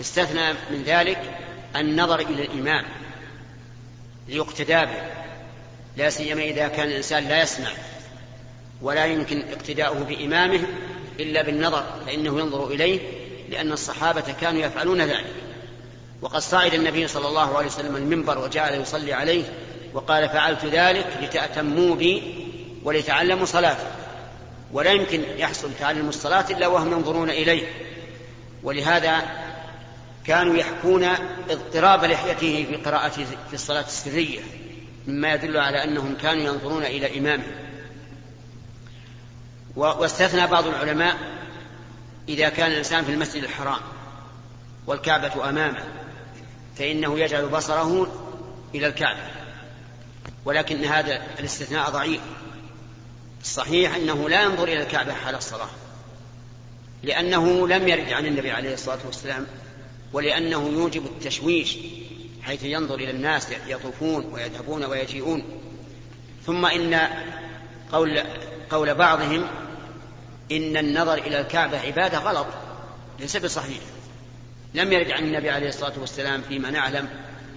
استثنى 0.00 0.52
من 0.70 0.82
ذلك 0.86 1.38
النظر 1.76 2.20
إلى 2.20 2.42
الإمام 2.42 2.84
ليقتدى 4.28 4.84
به 4.84 5.02
لا 5.96 6.10
سيما 6.10 6.42
إذا 6.42 6.68
كان 6.68 6.88
الإنسان 6.88 7.28
لا 7.28 7.42
يسمع 7.42 7.70
ولا 8.82 9.06
يمكن 9.06 9.42
اقتداؤه 9.52 10.04
بإمامه 10.04 10.60
إلا 11.20 11.42
بالنظر 11.42 11.84
فإنه 12.06 12.40
ينظر 12.40 12.66
إليه 12.66 13.00
لأن 13.50 13.72
الصحابة 13.72 14.34
كانوا 14.40 14.60
يفعلون 14.60 15.00
ذلك. 15.00 15.32
وقد 16.22 16.40
صعد 16.40 16.74
النبي 16.74 17.08
صلى 17.08 17.28
الله 17.28 17.56
عليه 17.56 17.66
وسلم 17.66 17.96
المنبر 17.96 18.38
وجعل 18.38 18.80
يصلي 18.80 19.12
عليه 19.12 19.44
وقال 19.94 20.28
فعلت 20.28 20.64
ذلك 20.64 21.06
لتأتموا 21.22 21.94
بي 21.94 22.22
ولتعلموا 22.84 23.46
صلاتي. 23.46 23.86
ولا 24.72 24.92
يمكن 24.92 25.22
يحصل 25.36 25.70
تعلم 25.80 26.08
الصلاة 26.08 26.44
إلا 26.50 26.66
وهم 26.66 26.92
ينظرون 26.92 27.30
إليه. 27.30 27.66
ولهذا 28.62 29.22
كانوا 30.26 30.56
يحكون 30.56 31.04
اضطراب 31.50 32.04
لحيته 32.04 32.66
في 32.70 32.76
قراءته 32.76 33.24
في 33.48 33.54
الصلاة 33.54 33.84
السرية 33.84 34.40
مما 35.06 35.34
يدل 35.34 35.56
على 35.56 35.84
أنهم 35.84 36.16
كانوا 36.22 36.42
ينظرون 36.42 36.82
إلى 36.82 37.18
إمامه. 37.18 37.44
واستثنى 39.76 40.46
بعض 40.46 40.66
العلماء 40.66 41.16
إذا 42.28 42.48
كان 42.48 42.70
الإنسان 42.70 43.04
في 43.04 43.10
المسجد 43.10 43.42
الحرام 43.42 43.80
والكعبة 44.86 45.48
أمامه 45.48 45.84
فإنه 46.76 47.18
يجعل 47.18 47.48
بصره 47.48 48.12
إلى 48.74 48.86
الكعبة. 48.86 49.20
ولكن 50.44 50.84
هذا 50.84 51.22
الاستثناء 51.38 51.90
ضعيف. 51.90 52.20
الصحيح 53.40 53.94
أنه 53.94 54.28
لا 54.28 54.42
ينظر 54.42 54.64
إلى 54.64 54.82
الكعبة 54.82 55.12
حال 55.12 55.34
الصلاة 55.34 55.68
لأنه 57.02 57.68
لم 57.68 57.88
يرد 57.88 58.12
عن 58.12 58.26
النبي 58.26 58.50
عليه 58.50 58.74
الصلاة 58.74 58.98
والسلام 59.06 59.46
ولأنه 60.12 60.68
يوجب 60.68 61.06
التشويش 61.06 61.78
حيث 62.42 62.64
ينظر 62.64 62.94
إلى 62.94 63.10
الناس 63.10 63.48
يطوفون 63.66 64.24
ويذهبون 64.32 64.84
ويجيئون. 64.84 65.44
ثم 66.46 66.66
إن 66.66 67.08
قول 67.92 68.22
قول 68.70 68.94
بعضهم 68.94 69.44
إن 70.52 70.76
النظر 70.76 71.14
إلى 71.14 71.40
الكعبة 71.40 71.80
عبادة 71.80 72.18
غلط 72.18 72.46
ليس 73.20 73.36
بصحيح. 73.36 73.78
لم 74.74 74.92
يرد 74.92 75.10
عن 75.10 75.22
النبي 75.22 75.50
عليه 75.50 75.68
الصلاة 75.68 75.92
والسلام 76.00 76.42
فيما 76.42 76.70
نعلم 76.70 77.08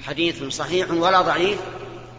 حديث 0.08 0.43
صحيح 0.43 0.91
ولا 0.91 1.22
ضعيف 1.22 1.58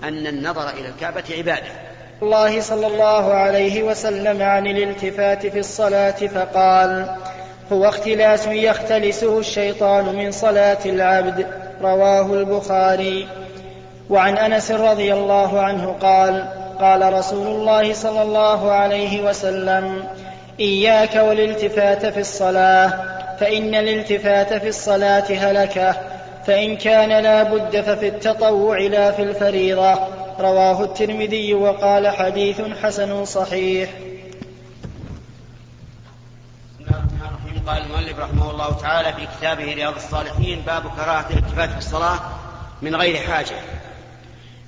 أن 0.05 0.27
النظر 0.27 0.71
إلى 0.71 0.89
الكعبة 0.89 1.25
عبادة. 1.31 1.89
الله 2.23 2.61
صلى 2.61 2.87
الله 2.87 3.35
عليه 3.35 3.83
وسلم 3.83 4.43
عن 4.43 4.67
الالتفات 4.67 5.47
في 5.47 5.59
الصلاة 5.59 6.11
فقال 6.11 7.17
هو 7.73 7.89
اختلاس 7.89 8.47
يختلسه 8.47 9.39
الشيطان 9.39 10.17
من 10.17 10.33
صلاة 10.33 10.85
العبد 10.87 11.47
رواه 11.83 12.35
البخاري. 12.35 13.29
وعن 14.11 14.39
أنس 14.39 14.71
رضي 14.71 15.15
الله 15.15 15.61
عنه 15.61 15.97
قال 16.01 16.58
قال 16.81 17.13
رسول 17.13 17.47
الله 17.47 17.93
صلى 17.93 18.23
الله 18.23 18.73
عليه 18.73 19.23
وسلم 19.23 20.05
إياك 20.61 21.15
والالتفات 21.15 22.07
في 22.07 22.21
الصلاة 22.21 22.89
فإن 23.41 23.75
الالتفات 23.75 24.53
في 24.55 24.69
الصلاة 24.69 25.25
هلكه 25.31 25.97
فإن 26.47 26.77
كان 26.77 27.23
لا 27.23 27.43
بد 27.43 27.81
ففي 27.81 28.09
التطوع 28.09 28.79
لا 28.79 29.13
في 29.13 29.23
الفريضة. 29.23 29.99
رواه 30.41 30.85
الترمذي 30.85 31.55
وقال 31.55 32.09
حديث 32.09 32.61
حسن 32.83 33.25
صحيح. 33.25 33.91
قال 37.67 37.83
المؤلف 37.83 38.19
رحمه 38.19 38.51
الله 38.51 38.73
تعالى 38.73 39.13
في 39.13 39.27
كتابه 39.39 39.65
رياض 39.65 39.95
الصالحين 39.95 40.61
باب 40.61 40.83
كراهة 40.83 41.27
الالتفات 41.31 41.71
في 41.71 41.79
الصلاة 41.79 42.19
من 42.83 42.97
غير 42.97 43.17
حاجة. 43.17 43.57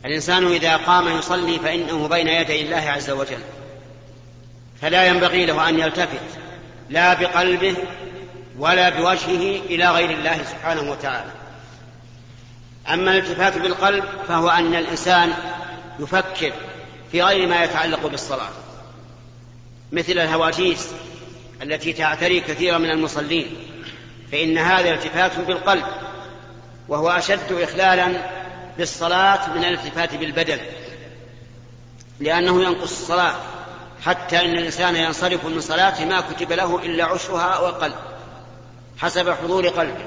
الإنسان 0.04 0.46
إذا 0.46 0.76
قام 0.76 1.18
يصلي 1.18 1.58
فإنه 1.58 2.08
بين 2.08 2.28
يدي 2.28 2.62
الله 2.62 2.90
عز 2.90 3.10
وجل 3.10 3.40
فلا 4.80 5.06
ينبغي 5.06 5.46
له 5.46 5.68
أن 5.68 5.78
يلتفت 5.78 6.20
لا 6.90 7.14
بقلبه 7.14 7.76
ولا 8.58 8.88
بوجهه 8.88 9.60
إلى 9.66 9.90
غير 9.90 10.10
الله 10.10 10.42
سبحانه 10.42 10.90
وتعالى. 10.90 11.30
أما 12.88 13.12
الالتفات 13.12 13.58
بالقلب 13.58 14.04
فهو 14.28 14.48
أن 14.48 14.74
الإنسان 14.74 15.32
يفكر 16.00 16.52
في 17.12 17.22
غير 17.22 17.48
ما 17.48 17.64
يتعلق 17.64 18.06
بالصلاة 18.06 18.50
مثل 19.92 20.12
الهواجيس 20.12 20.88
التي 21.62 21.92
تعتري 21.92 22.40
كثيرا 22.40 22.78
من 22.78 22.90
المصلين 22.90 23.46
فإن 24.32 24.58
هذا 24.58 24.94
التفات 24.94 25.38
بالقلب 25.38 25.84
وهو 26.88 27.10
أشد 27.10 27.52
إخلالا 27.52 28.39
بالصلاة 28.80 29.54
من 29.54 29.64
الالتفات 29.64 30.14
بالبدن 30.14 30.58
لأنه 32.20 32.62
ينقص 32.62 33.00
الصلاة 33.00 33.34
حتى 34.04 34.40
إن 34.40 34.58
الإنسان 34.58 34.96
ينصرف 34.96 35.46
من 35.46 35.60
صلاته 35.60 36.04
ما 36.04 36.20
كتب 36.20 36.52
له 36.52 36.78
إلا 36.84 37.04
عشرها 37.04 37.58
وقل 37.58 37.92
حسب 38.98 39.30
حضور 39.30 39.68
قلبه. 39.68 40.04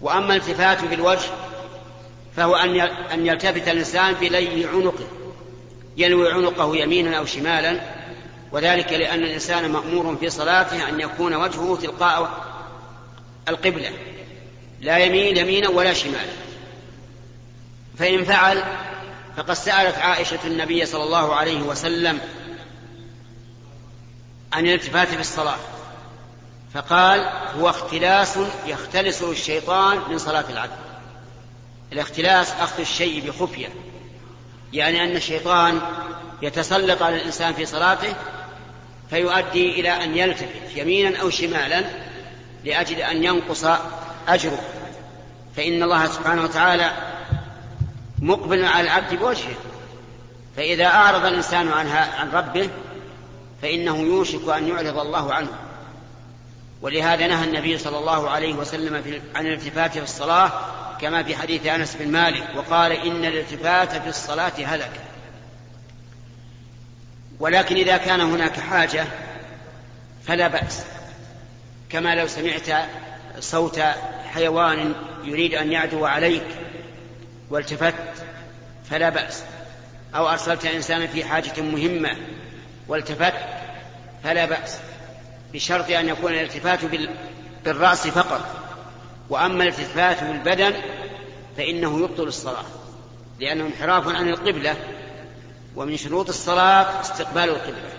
وأما 0.00 0.34
الالتفات 0.34 0.84
بالوجه 0.84 1.28
فهو 2.36 2.56
أن 3.12 3.26
يلتفت 3.26 3.68
الإنسان 3.68 4.14
بلي 4.14 4.64
عنقه 4.64 5.06
يلوي 5.96 6.32
عنقه 6.32 6.76
يمينا 6.76 7.18
أو 7.18 7.24
شمالا 7.24 7.80
وذلك 8.52 8.92
لأن 8.92 9.22
الإنسان 9.22 9.70
مأمور 9.70 10.16
في 10.16 10.30
صلاته 10.30 10.88
أن 10.88 11.00
يكون 11.00 11.34
وجهه 11.34 11.78
تلقاء 11.82 12.30
القبلة 13.48 13.90
لا 14.80 14.98
يمين 14.98 15.36
يمينا 15.36 15.68
ولا 15.68 15.92
شمالا. 15.92 16.49
فإن 18.00 18.24
فعل 18.24 18.64
فقد 19.36 19.52
سألت 19.52 19.98
عائشة 19.98 20.38
النبي 20.44 20.86
صلى 20.86 21.02
الله 21.02 21.34
عليه 21.34 21.60
وسلم 21.60 22.20
عن 24.52 24.66
الالتفات 24.66 25.08
في 25.08 25.20
الصلاة. 25.20 25.56
فقال 26.74 27.28
هو 27.60 27.68
اختلاس 27.68 28.38
يختلسه 28.66 29.30
الشيطان 29.30 29.98
من 30.10 30.18
صلاة 30.18 30.44
العبد 30.50 30.78
الاختلاس 31.92 32.52
أخذ 32.52 32.80
الشيء 32.80 33.26
بخفية 33.26 33.68
يعني 34.72 35.04
أن 35.04 35.16
الشيطان 35.16 35.80
يتسلط 36.42 37.02
على 37.02 37.16
الإنسان 37.16 37.54
في 37.54 37.66
صلاته 37.66 38.14
فيؤدي 39.10 39.80
إلى 39.80 40.04
أن 40.04 40.16
يلتفت 40.16 40.76
يمينا 40.76 41.20
أو 41.20 41.30
شمالا 41.30 41.84
لأجل 42.64 42.96
أن 42.96 43.24
ينقص 43.24 43.64
أجره. 44.28 44.60
فإن 45.56 45.82
الله 45.82 46.06
سبحانه 46.06 46.42
وتعالى 46.42 47.09
مقبل 48.20 48.64
على 48.64 48.84
العبد 48.84 49.14
بوجهه. 49.14 49.54
فإذا 50.56 50.86
أعرض 50.86 51.24
الإنسان 51.24 51.68
عنها 51.68 52.20
عن 52.20 52.30
ربه 52.30 52.70
فإنه 53.62 53.98
يوشك 53.98 54.48
أن 54.48 54.68
يعرض 54.68 54.98
الله 54.98 55.34
عنه. 55.34 55.50
ولهذا 56.82 57.26
نهى 57.26 57.44
النبي 57.44 57.78
صلى 57.78 57.98
الله 57.98 58.30
عليه 58.30 58.54
وسلم 58.54 59.20
عن 59.34 59.46
الالتفات 59.46 59.92
في 59.92 60.02
الصلاة 60.02 60.52
كما 61.00 61.22
في 61.22 61.36
حديث 61.36 61.66
أنس 61.66 61.96
بن 61.96 62.08
مالك 62.12 62.48
وقال 62.56 62.92
إن 62.92 63.24
الالتفات 63.24 63.96
في 63.96 64.08
الصلاة 64.08 64.52
هلك. 64.64 65.00
ولكن 67.40 67.76
إذا 67.76 67.96
كان 67.96 68.20
هناك 68.20 68.60
حاجة 68.60 69.06
فلا 70.26 70.48
بأس. 70.48 70.84
كما 71.90 72.14
لو 72.14 72.26
سمعت 72.26 72.88
صوت 73.38 73.80
حيوان 74.34 74.94
يريد 75.24 75.54
أن 75.54 75.72
يعدو 75.72 76.06
عليك 76.06 76.44
والتفت 77.50 77.94
فلا 78.90 79.08
بأس. 79.08 79.42
أو 80.14 80.28
أرسلت 80.28 80.64
إنسانا 80.64 81.06
في 81.06 81.24
حاجة 81.24 81.60
مهمة 81.60 82.16
والتفت 82.88 83.34
فلا 84.24 84.44
بأس 84.44 84.78
بشرط 85.52 85.90
أن 85.90 86.08
يكون 86.08 86.32
الالتفات 86.32 86.78
بالرأس 87.64 88.06
فقط. 88.06 88.40
وأما 89.30 89.62
الالتفات 89.62 90.24
بالبدن 90.24 90.74
فإنه 91.56 91.98
يبطل 91.98 92.28
الصلاة 92.28 92.64
لأنه 93.40 93.66
انحراف 93.66 94.08
عن 94.08 94.28
القبلة 94.28 94.76
ومن 95.76 95.96
شروط 95.96 96.28
الصلاة 96.28 97.00
استقبال 97.00 97.48
القبلة. 97.48 97.90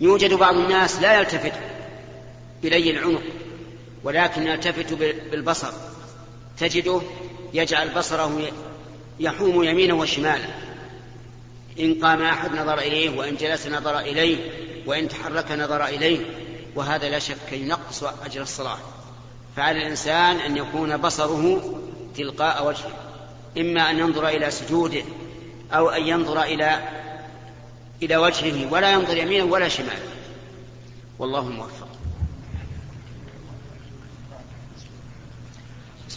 يوجد 0.00 0.34
بعض 0.34 0.54
الناس 0.54 1.00
لا 1.00 1.18
يلتفت 1.18 1.52
إلي 2.64 2.90
العنق 2.90 3.22
ولكن 4.04 4.46
يلتفت 4.46 4.92
بالبصر. 5.30 5.72
تجده 6.58 7.00
يجعل 7.54 7.94
بصره 7.94 8.50
يحوم 9.20 9.64
يمينا 9.64 9.94
وشمالا. 9.94 10.48
إن 11.80 11.94
قام 12.04 12.22
أحد 12.22 12.52
نظر 12.52 12.78
إليه 12.78 13.18
وإن 13.18 13.36
جلس 13.36 13.66
نظر 13.66 13.98
إليه 13.98 14.36
وإن 14.86 15.08
تحرك 15.08 15.52
نظر 15.52 15.84
إليه. 15.84 16.18
وهذا 16.74 17.08
لا 17.08 17.18
شك 17.18 17.52
ينقص 17.52 18.04
أجر 18.24 18.42
الصلاة. 18.42 18.78
فعلى 19.56 19.78
الإنسان 19.78 20.36
أن 20.36 20.56
يكون 20.56 20.96
بصره 20.96 21.74
تلقاء 22.16 22.66
وجهه. 22.66 22.92
إما 23.58 23.90
أن 23.90 23.98
ينظر 23.98 24.28
إلى 24.28 24.50
سجوده 24.50 25.02
أو 25.72 25.88
أن 25.88 26.06
ينظر 26.06 26.42
إلى 26.42 26.88
إلى 28.02 28.16
وجهه 28.16 28.72
ولا 28.72 28.92
ينظر 28.92 29.16
يمينا 29.16 29.44
ولا 29.44 29.68
شمالا. 29.68 30.06
والله 31.18 31.48
موفق. 31.48 31.88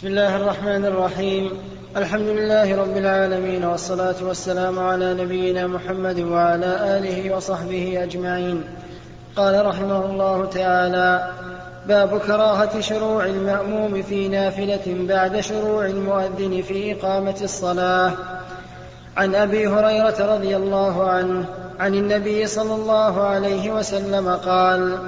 بسم 0.00 0.08
الله 0.08 0.36
الرحمن 0.36 0.84
الرحيم. 0.84 1.50
الحمد 1.96 2.28
لله 2.28 2.76
رب 2.76 2.96
العالمين 2.96 3.64
والصلاة 3.64 4.14
والسلام 4.22 4.78
على 4.78 5.14
نبينا 5.14 5.66
محمد 5.66 6.20
وعلى 6.20 6.96
آله 6.96 7.36
وصحبه 7.36 8.02
أجمعين. 8.02 8.64
قال 9.36 9.66
رحمه 9.66 10.04
الله 10.04 10.46
تعالى 10.46 11.30
باب 11.86 12.18
كراهة 12.18 12.80
شروع 12.80 13.24
المأموم 13.24 14.02
في 14.02 14.28
نافلة 14.28 14.86
بعد 14.86 15.40
شروع 15.40 15.86
المؤذن 15.86 16.62
في 16.62 16.92
إقامة 16.92 17.36
الصلاة. 17.42 18.12
عن 19.16 19.34
أبي 19.34 19.68
هريرة 19.68 20.34
رضي 20.34 20.56
الله 20.56 21.10
عنه 21.10 21.44
عن 21.80 21.94
النبي 21.94 22.46
صلى 22.46 22.74
الله 22.74 23.20
عليه 23.22 23.70
وسلم 23.70 24.28
قال 24.28 24.98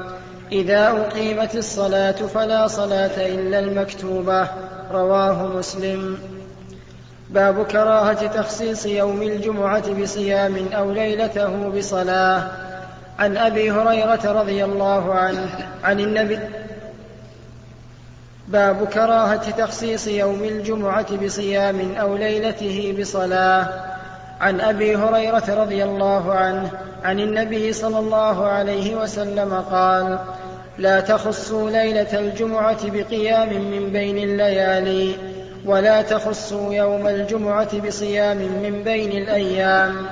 إذا 0.52 0.88
أقيمت 0.88 1.56
الصلاة 1.56 2.12
فلا 2.12 2.66
صلاة 2.66 3.26
إلا 3.26 3.58
المكتوبة. 3.58 4.48
رواه 4.92 5.46
مسلم. 5.46 6.18
باب 7.30 7.66
كراهة 7.66 8.26
تخصيص 8.26 8.86
يوم 8.86 9.22
الجمعة 9.22 10.02
بصيام 10.02 10.68
أو 10.72 10.92
ليلته 10.92 11.68
بصلاة. 11.68 12.42
عن 13.18 13.36
أبي 13.36 13.70
هريرة 13.70 14.32
رضي 14.32 14.64
الله 14.64 15.14
عنه 15.14 15.48
عن 15.84 16.00
النبي. 16.00 16.38
باب 18.48 18.84
كراهة 18.84 19.50
تخصيص 19.50 20.06
يوم 20.06 20.44
الجمعة 20.44 21.16
بصيام 21.16 21.94
أو 21.94 22.16
ليلته 22.16 22.96
بصلاة. 23.00 23.68
عن 24.40 24.60
أبي 24.60 24.96
هريرة 24.96 25.62
رضي 25.62 25.84
الله 25.84 26.32
عنه 26.34 26.70
عن 27.04 27.20
النبي 27.20 27.72
صلى 27.72 27.98
الله 27.98 28.46
عليه 28.46 28.96
وسلم 28.96 29.54
قال 29.70 30.18
لا 30.82 31.00
تخصوا 31.00 31.70
ليلة 31.70 32.18
الجمعة 32.18 32.90
بقيام 32.90 33.48
من 33.48 33.92
بين 33.92 34.18
الليالي 34.18 35.14
ولا 35.66 36.02
تخصوا 36.02 36.74
يوم 36.74 37.06
الجمعة 37.06 37.80
بصيام 37.86 38.36
من 38.36 38.82
بين 38.82 39.22
الأيام 39.22 40.06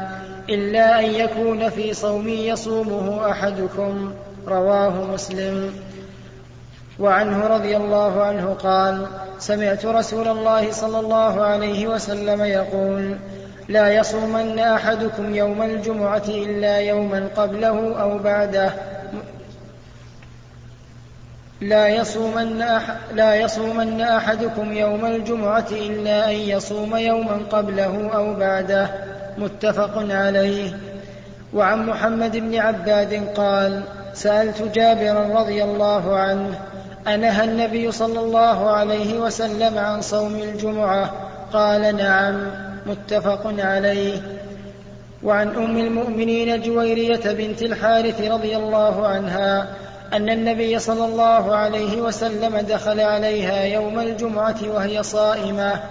إلا 0.48 1.00
أن 1.00 1.04
يكون 1.04 1.68
في 1.68 1.94
صوم 1.94 2.28
يصومه 2.28 3.30
أحدكم 3.30 4.12
رواه 4.48 5.04
مسلم. 5.04 5.72
وعنه 6.98 7.46
رضي 7.46 7.76
الله 7.76 8.22
عنه 8.22 8.54
قال 8.54 9.06
سمعت 9.38 9.86
رسول 9.86 10.28
الله 10.28 10.72
صلى 10.72 11.00
الله 11.00 11.42
عليه 11.42 11.86
وسلم 11.86 12.44
يقول 12.44 13.16
لا 13.68 13.88
يصومن 13.88 14.58
أحدكم 14.58 15.34
يوم 15.34 15.62
الجمعة 15.62 16.28
إلا 16.28 16.76
يوما 16.76 17.28
قبله 17.36 18.02
أو 18.02 18.18
بعده 18.18 18.72
لا 21.60 21.88
يصومن, 21.88 22.62
أح 22.62 22.82
لا 23.14 23.34
يصومن 23.34 24.00
أحدكم 24.00 24.72
يوم 24.72 25.04
الجمعة 25.04 25.66
إلا 25.72 26.30
أن 26.30 26.34
يصوم 26.36 26.96
يوما 26.96 27.40
قبله 27.50 28.10
أو 28.14 28.34
بعده. 28.34 28.88
متفق 29.38 30.06
عليه. 30.10 30.76
وعن 31.54 31.86
محمد 31.86 32.36
بن 32.36 32.58
عباد 32.58 33.28
قال 33.36 33.82
سألت 34.14 34.62
جابرا 34.62 35.40
رضي 35.40 35.64
الله 35.64 36.16
عنه 36.16 36.58
أنهى 37.08 37.44
النبي 37.44 37.92
صلى 37.92 38.20
الله 38.20 38.70
عليه 38.70 39.18
وسلم 39.18 39.78
عن 39.78 40.00
صوم 40.00 40.34
الجمعة؟ 40.34 41.10
قال 41.52 41.96
نعم. 41.96 42.50
متفق 42.86 43.54
عليه. 43.58 44.22
وعن 45.22 45.48
أم 45.48 45.76
المؤمنين 45.76 46.62
جويرية 46.62 47.32
بنت 47.32 47.62
الحارث 47.62 48.20
رضي 48.20 48.56
الله 48.56 49.06
عنها 49.06 49.66
أن 50.12 50.28
النبي 50.28 50.78
صلى 50.78 51.04
الله 51.04 51.56
عليه 51.56 52.00
وسلم 52.00 52.58
دخل 52.58 53.00
عليها 53.00 53.64
يوم 53.64 54.00
الجمعة 54.00 54.56
وهي 54.62 55.02
صائمة. 55.02 55.82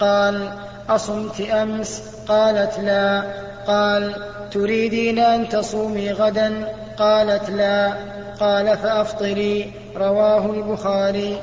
قال 0.00 0.52
أصمت 0.88 1.40
أمس؟ 1.40 2.02
قالت 2.28 2.78
لا. 2.78 3.32
قال 3.66 4.14
تريدين 4.50 5.18
أن 5.18 5.48
تصومي 5.48 6.12
غدا؟ 6.12 6.74
قالت 6.98 7.50
لا. 7.50 7.92
قال 8.40 8.78
فأفطري. 8.78 9.72
رواه 9.96 10.46
البخاري. 10.46 11.42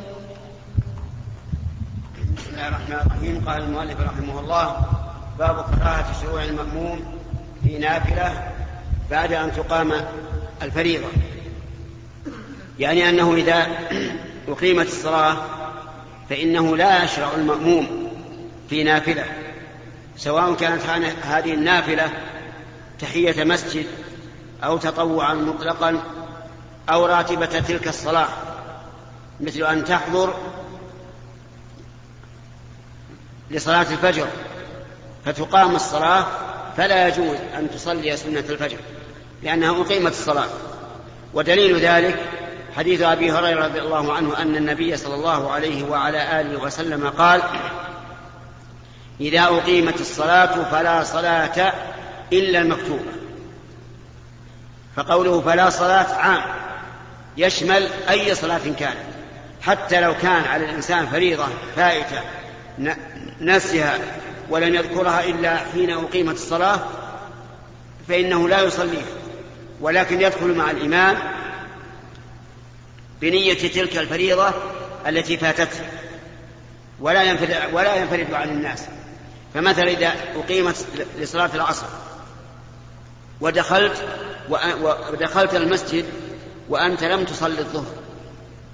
بسم 2.37 2.49
الله 2.53 2.67
الرحمن 2.67 2.95
الرحيم. 3.05 3.43
قال 3.47 3.63
المؤلف 3.63 4.01
رحمه 4.01 4.39
الله 4.39 4.75
باب 5.39 5.55
كراهة 5.55 6.21
شروع 6.21 6.43
المأموم 6.43 6.99
في 7.63 7.77
نافلة 7.77 8.33
بعد 9.11 9.33
أن 9.33 9.51
تقام 9.51 9.93
الفريضة. 10.61 11.07
يعني 12.79 13.09
أنه 13.09 13.33
إذا 13.33 13.67
أقيمت 14.47 14.87
الصلاة 14.87 15.37
فإنه 16.29 16.77
لا 16.77 17.03
يشرع 17.03 17.29
المأموم 17.35 18.11
في 18.69 18.83
نافلة 18.83 19.25
سواء 20.17 20.53
كانت 20.53 20.81
هذه 21.21 21.53
النافلة 21.53 22.09
تحية 22.99 23.43
مسجد 23.43 23.85
أو 24.63 24.77
تطوعا 24.77 25.33
مطلقا 25.33 26.01
أو 26.89 27.05
راتبة 27.05 27.45
تلك 27.45 27.87
الصلاة 27.87 28.27
مثل 29.39 29.63
أن 29.63 29.85
تحضر 29.85 30.33
لصلاة 33.51 33.81
الفجر 33.91 34.27
فتقام 35.25 35.75
الصلاة 35.75 36.25
فلا 36.77 37.07
يجوز 37.07 37.37
أن 37.57 37.71
تصلي 37.71 38.17
سنة 38.17 38.39
الفجر 38.39 38.77
لأنها 39.43 39.81
أقيمت 39.81 40.11
الصلاة. 40.11 40.47
ودليل 41.33 41.79
ذلك 41.79 42.29
حديث 42.77 43.01
أبي 43.01 43.31
هريرة 43.31 43.65
رضي 43.65 43.79
الله 43.79 44.13
عنه 44.13 44.41
أن 44.41 44.55
النبي 44.55 44.97
صلى 44.97 45.15
الله 45.15 45.51
عليه 45.51 45.83
وعلى 45.83 46.41
آله 46.41 46.59
وسلم 46.59 47.09
قال 47.09 47.41
إذا 49.21 49.43
أقيمت 49.43 50.01
الصلاة 50.01 50.63
فلا 50.71 51.03
صلاة 51.03 51.73
إلا 52.33 52.61
المكتوبة. 52.61 53.11
فقوله 54.95 55.41
فلا 55.41 55.69
صلاة 55.69 56.13
عام 56.13 56.41
يشمل 57.37 57.87
أي 58.09 58.35
صلاة 58.35 58.61
كانت 58.79 59.15
حتى 59.61 60.01
لو 60.01 60.15
كان 60.15 60.43
على 60.43 60.65
الإنسان 60.65 61.07
فريضة 61.07 61.45
فائتة 61.75 62.21
نسيها 63.41 63.97
ولم 64.49 64.75
يذكرها 64.75 65.23
إلا 65.23 65.57
حين 65.57 65.91
أقيمت 65.91 66.33
الصلاة 66.33 66.79
فإنه 68.07 68.49
لا 68.49 68.61
يصليها 68.61 69.05
ولكن 69.81 70.21
يدخل 70.21 70.55
مع 70.55 70.71
الإمام 70.71 71.17
بنية 73.21 73.53
تلك 73.53 73.97
الفريضة 73.97 74.53
التي 75.07 75.37
فاتته. 75.37 75.85
ولا 76.99 77.23
ينفرد 77.23 77.73
ولا 77.73 77.95
ينفرد 77.95 78.33
عن 78.33 78.49
الناس. 78.49 78.85
فمثلا 79.53 79.87
إذا 79.87 80.13
أقيمت 80.35 80.85
لصلاة 81.19 81.49
العصر 81.55 81.87
ودخلت 83.41 84.05
ودخلت 85.11 85.55
المسجد 85.55 86.05
وأنت 86.69 87.03
لم 87.03 87.23
تصلي 87.23 87.59
الظهر 87.59 87.93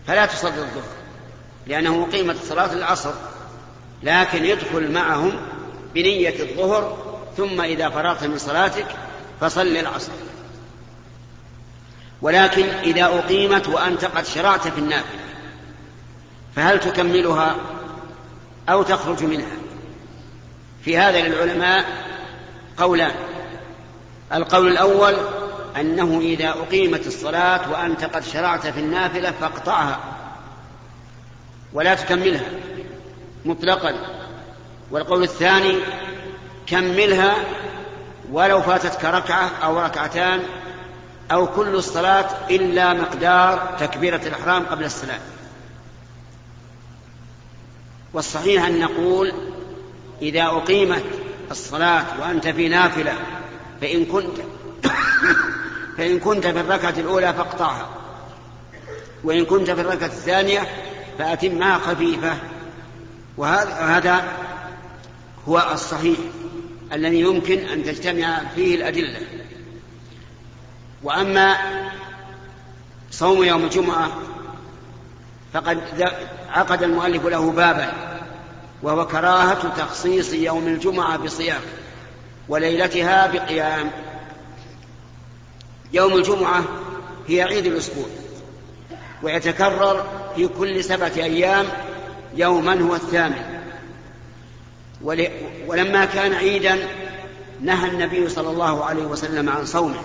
فلا 0.08 0.26
تصلي 0.26 0.50
الظهر 0.50 0.84
لأنه 1.68 2.08
أقيمت 2.10 2.36
صلاة 2.44 2.74
العصر 2.74 3.14
لكن 4.04 4.46
يدخل 4.46 4.92
معهم 4.92 5.42
بنية 5.96 6.40
الظهر 6.40 6.98
ثم 7.38 7.62
إذا 7.62 7.90
فرغت 7.90 8.24
من 8.24 8.38
صلاتك 8.38 8.86
فصل 9.42 9.68
العصر. 9.68 10.12
ولكن 12.22 12.66
إذا 12.66 13.06
أقيمت 13.06 13.68
وأنت 13.68 14.06
قد 14.06 14.26
شرعت 14.26 14.68
في 14.68 14.78
النافلة 14.78 15.20
فهل 16.56 16.80
تكملها 16.80 17.56
أو 18.70 18.84
تخرج 18.84 19.24
منها؟ 19.24 19.52
في 20.86 20.98
هذا 20.98 21.28
للعلماء 21.28 21.86
قولان. 22.78 23.12
القول 24.34 24.68
الأول 24.68 25.16
أنه 25.80 26.20
إذا 26.20 26.50
أقيمت 26.50 27.08
الصلاة 27.08 27.72
وأنت 27.72 28.04
قد 28.04 28.24
شرعت 28.24 28.68
في 28.68 28.80
النافلة 28.80 29.32
فاقطعها 29.32 30.00
ولا 31.74 31.96
تكملها 31.96 32.46
مطلقا. 33.46 33.94
والقول 34.92 35.24
الثاني 35.24 35.76
كملها 36.68 37.36
ولو 38.32 38.62
فاتتك 38.62 39.06
ركعة 39.06 39.52
أو 39.64 39.80
ركعتان 39.80 40.44
أو 41.32 41.48
كل 41.48 41.76
الصلاة 41.76 42.50
إلا 42.50 42.94
مقدار 42.94 43.76
تكبيرة 43.80 44.22
الإحرام 44.28 44.66
قبل 44.66 44.84
السلام. 44.84 45.20
والصحيح 48.14 48.66
أن 48.66 48.80
نقول 48.80 49.34
إذا 50.22 50.44
أقيمت 50.44 51.04
الصلاة 51.52 52.06
وأنت 52.22 52.48
في 52.48 52.68
نافلة 52.68 53.14
فإن 53.82 54.06
كنت 54.06 54.38
فإن 55.98 56.20
كنت 56.20 56.48
في 56.48 56.60
الركعة 56.60 56.94
الأولى 56.98 57.34
فاقطعها 57.34 57.90
وإن 59.24 59.46
كنت 59.46 59.72
في 59.72 59.82
الركعة 59.82 60.08
الثانية 60.08 60.68
فأتمها 61.18 61.78
خفيفة. 61.78 62.34
وهذا 63.38 64.24
هو 65.48 65.70
الصحيح 65.74 66.18
الذي 66.94 67.20
يمكن 67.20 67.60
أن 67.60 67.84
تجتمع 67.84 68.42
فيه 68.56 68.76
الأدلة. 68.76 69.20
وأما 71.04 71.58
صوم 73.12 73.44
يوم 73.44 73.64
الجمعة 73.64 74.12
فقد 75.54 75.80
عقد 76.50 76.84
المؤلف 76.84 77.26
له 77.26 77.52
بابا 77.52 77.94
وهو 78.84 79.08
كراهة 79.08 79.76
تخصيص 79.78 80.34
يوم 80.34 80.68
الجمعة 80.68 81.18
بصيام 81.18 81.62
وليلتها 82.50 83.28
بقيام. 83.28 83.92
يوم 85.94 86.14
الجمعة 86.14 86.64
هي 87.28 87.42
عيد 87.42 87.66
الأسبوع 87.66 88.06
ويتكرر 89.24 90.06
في 90.36 90.48
كل 90.48 90.84
سبعة 90.84 91.12
أيام 91.18 91.66
يوما 92.36 92.82
هو 92.82 92.96
الثامن. 92.96 93.62
ولما 95.68 96.06
كان 96.06 96.34
عيدا 96.34 96.88
نهى 97.62 97.90
النبي 97.90 98.30
صلى 98.30 98.50
الله 98.50 98.86
عليه 98.86 99.04
وسلم 99.04 99.50
عن 99.50 99.66
صومه. 99.66 100.02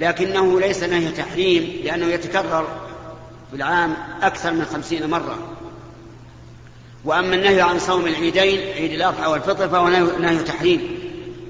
لكنه 0.00 0.60
ليس 0.60 0.82
نهي 0.82 1.12
تحريم 1.12 1.80
لأنه 1.84 2.06
يتكرر 2.06 2.66
في 3.50 3.56
العام 3.56 3.96
أكثر 4.22 4.52
من 4.52 4.64
خمسين 4.64 5.10
مرة. 5.10 5.38
وأما 7.04 7.34
النهي 7.34 7.60
عن 7.60 7.78
صوم 7.78 8.06
العيدين 8.06 8.72
عيد 8.72 8.92
الأضحى 8.92 9.26
والفطر 9.26 9.68
فهو 9.68 9.88
نهي 10.18 10.38
تحريم 10.38 10.98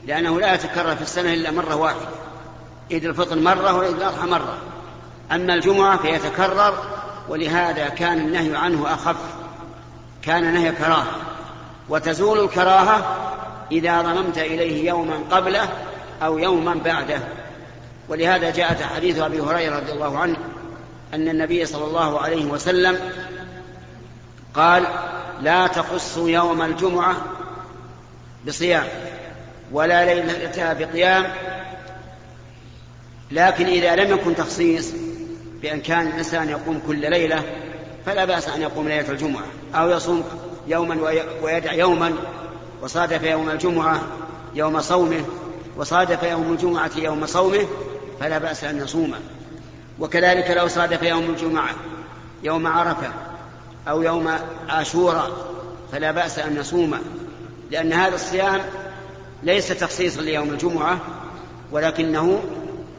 لأنه 0.06 0.40
لا 0.40 0.54
يتكرر 0.54 0.96
في 0.96 1.02
السنة 1.02 1.34
إلا 1.34 1.50
مرة 1.50 1.74
واحدة. 1.74 2.08
عيد 2.90 3.04
الفطر 3.04 3.38
مرة 3.38 3.76
وعيد 3.76 3.94
الأضحى 3.94 4.26
مرة. 4.26 4.58
أما 5.32 5.54
الجمعة 5.54 6.02
فيتكرر 6.02 6.74
ولهذا 7.28 7.88
كان 7.88 8.18
النهي 8.18 8.56
عنه 8.56 8.94
أخف. 8.94 9.16
كان 10.22 10.54
نهي 10.54 10.72
كراهة. 10.72 11.16
وتزول 11.88 12.40
الكراهة 12.40 13.16
إذا 13.72 14.02
ضممت 14.02 14.38
إليه 14.38 14.88
يوما 14.88 15.20
قبله 15.30 15.68
أو 16.22 16.38
يوما 16.38 16.74
بعده. 16.74 17.20
ولهذا 18.11 18.51
جاءت 18.51 18.83
حديث 18.83 19.18
أبي 19.18 19.40
هريرة 19.40 19.77
رضي 19.77 19.92
الله 19.92 20.18
عنه 20.18 20.37
أن 21.14 21.29
النبي 21.29 21.66
صلى 21.66 21.85
الله 21.85 22.20
عليه 22.20 22.46
وسلم 22.46 22.99
قال 24.55 24.87
لا 25.40 25.66
تخصوا 25.66 26.31
يوم 26.31 26.62
الجمعة 26.62 27.16
بصيام 28.46 28.85
ولا 29.73 30.14
ليلتها 30.14 30.73
بقيام 30.73 31.33
لكن 33.31 33.66
إذا 33.66 33.96
لم 33.96 34.11
يكن 34.14 34.35
تخصيص 34.35 34.92
بأن 35.62 35.81
كان 35.81 36.07
الإنسان 36.07 36.49
يقوم 36.49 36.83
كل 36.87 37.11
ليلة 37.11 37.42
فلا 38.07 38.25
بأس 38.25 38.49
أن 38.49 38.62
يقوم 38.62 38.88
ليلة 38.88 39.11
الجمعة 39.11 39.44
أو 39.75 39.90
يصوم 39.90 40.25
يوما 40.66 40.99
ويدع 41.42 41.73
يوما 41.73 42.12
وصادف 42.83 43.23
يوم 43.23 43.51
الجمعة 43.51 44.01
يوم 44.55 44.81
صومه 44.81 45.25
وصادف 45.77 46.23
يوم 46.23 46.53
الجمعة 46.53 46.90
يوم 46.96 47.27
صومه 47.27 47.66
فلا 48.20 48.38
بأس 48.38 48.64
أن 48.64 48.78
يصومه 48.78 49.18
وكذلك 49.98 50.50
لو 50.50 50.68
صادف 50.68 51.02
يوم 51.02 51.30
الجمعة 51.30 51.74
يوم 52.42 52.66
عرفة 52.66 53.12
أو 53.88 54.02
يوم 54.02 54.28
عاشوراء 54.68 55.30
فلا 55.92 56.11
بأس 56.12 56.38
أن 56.38 56.56
يصومه 56.56 57.00
لأن 57.70 57.92
هذا 57.92 58.14
الصيام 58.14 58.61
ليس 59.42 59.68
تخصيصا 59.68 60.20
ليوم 60.20 60.50
الجمعة 60.50 60.98
ولكنه 61.72 62.42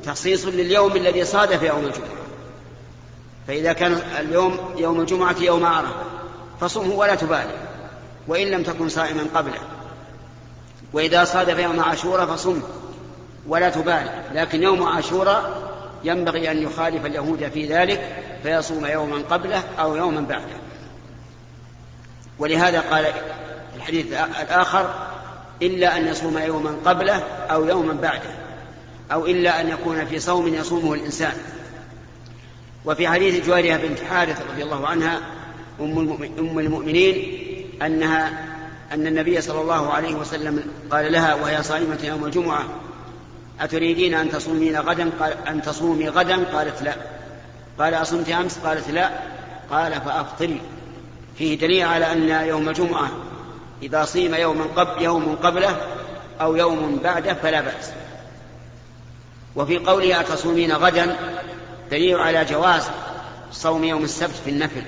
تخصيص 0.05 0.45
لليوم 0.45 0.95
الذي 0.95 1.25
صادف 1.25 1.63
يوم 1.63 1.85
الجمعة. 1.85 2.21
فإذا 3.47 3.73
كان 3.73 4.01
اليوم 4.19 4.57
يوم 4.77 5.01
الجمعة 5.01 5.35
يوم 5.41 5.65
عرفة 5.65 5.95
فصمه 6.61 6.93
ولا 6.93 7.15
تبالي 7.15 7.57
وإن 8.27 8.47
لم 8.47 8.63
تكن 8.63 8.89
صائما 8.89 9.25
قبله. 9.35 9.59
وإذا 10.93 11.23
صادف 11.23 11.59
يوم 11.59 11.79
عاشوراء 11.79 12.25
فصمه 12.25 12.61
ولا 13.47 13.69
تبالي. 13.69 14.23
لكن 14.33 14.63
يوم 14.63 14.83
عاشوراء 14.83 15.71
ينبغي 16.03 16.51
أن 16.51 16.57
يخالف 16.63 17.05
اليهود 17.05 17.49
في 17.53 17.65
ذلك 17.65 18.15
فيصوم 18.43 18.85
يوما 18.85 19.17
قبله 19.29 19.63
أو 19.79 19.95
يوما 19.95 20.21
بعده. 20.21 20.61
ولهذا 22.39 22.79
قال 22.79 23.05
الحديث 23.75 24.05
الآخر 24.41 24.93
إلا 25.61 25.97
أن 25.97 26.07
يصوم 26.07 26.37
يوما 26.37 26.75
قبله 26.85 27.23
أو 27.51 27.65
يوما 27.65 27.93
بعده 27.93 28.29
أو 29.11 29.25
إلا 29.25 29.61
أن 29.61 29.69
يكون 29.69 30.05
في 30.05 30.19
صوم 30.19 30.47
يصومه 30.47 30.93
الإنسان. 30.93 31.33
وفي 32.85 33.07
حديث 33.07 33.47
جوارية 33.47 33.77
بنت 33.77 33.99
حارث 33.99 34.41
رضي 34.51 34.63
الله 34.63 34.87
عنها 34.87 35.19
أم 35.79 36.59
المؤمنين 36.59 37.41
أنها 37.81 38.47
أن 38.91 39.07
النبي 39.07 39.41
صلى 39.41 39.61
الله 39.61 39.93
عليه 39.93 40.15
وسلم 40.15 40.63
قال 40.91 41.11
لها 41.11 41.35
وهي 41.35 41.63
صائمة 41.63 41.97
يوم 42.03 42.25
الجمعة 42.25 42.65
أتريدين 43.61 44.13
أن 44.13 44.31
تصومين 44.31 44.77
غدا؟ 44.77 45.09
قال 45.19 45.47
أن 45.47 45.61
تصومي 45.61 46.09
غدا؟ 46.09 46.43
قالت 46.53 46.81
لا. 46.81 46.95
قال 47.79 47.93
أصمت 47.93 48.29
أمس؟ 48.29 48.57
قالت 48.57 48.89
لا. 48.89 49.09
قال 49.71 50.01
فأفطري. 50.01 50.61
فيه 51.37 51.57
دليل 51.57 51.85
على 51.87 52.11
أن 52.11 52.47
يوم 52.47 52.69
الجمعة 52.69 53.11
إذا 53.83 54.05
صيم 54.05 54.35
يوما 54.35 54.63
قبل 54.75 55.01
يوم 55.01 55.35
قبله 55.43 55.77
أو 56.41 56.55
يوم 56.55 56.99
بعده 57.03 57.33
فلا 57.33 57.61
بأس. 57.61 57.91
وفي 59.55 59.77
قوله 59.77 60.19
أتصومين 60.19 60.71
غدا 60.71 61.15
دليل 61.91 62.15
على 62.15 62.45
جواز 62.45 62.83
صوم 63.51 63.83
يوم 63.83 64.03
السبت 64.03 64.35
في 64.45 64.49
النفل 64.49 64.81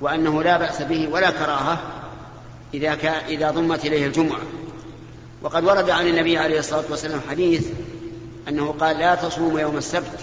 وأنه 0.00 0.42
لا 0.42 0.56
بأس 0.56 0.82
به 0.82 1.08
ولا 1.08 1.30
كراهة 1.30 1.78
إذا 2.74 2.94
كان 2.94 3.24
إذا 3.28 3.50
ضمت 3.50 3.84
إليه 3.84 4.06
الجمعة. 4.06 4.40
وقد 5.42 5.64
ورد 5.64 5.90
عن 5.90 6.06
النبي 6.06 6.38
عليه 6.38 6.58
الصلاة 6.58 6.84
والسلام 6.90 7.20
حديث 7.30 7.66
أنه 8.48 8.72
قال 8.72 8.98
لا 8.98 9.14
تصوموا 9.14 9.60
يوم 9.60 9.76
السبت 9.76 10.18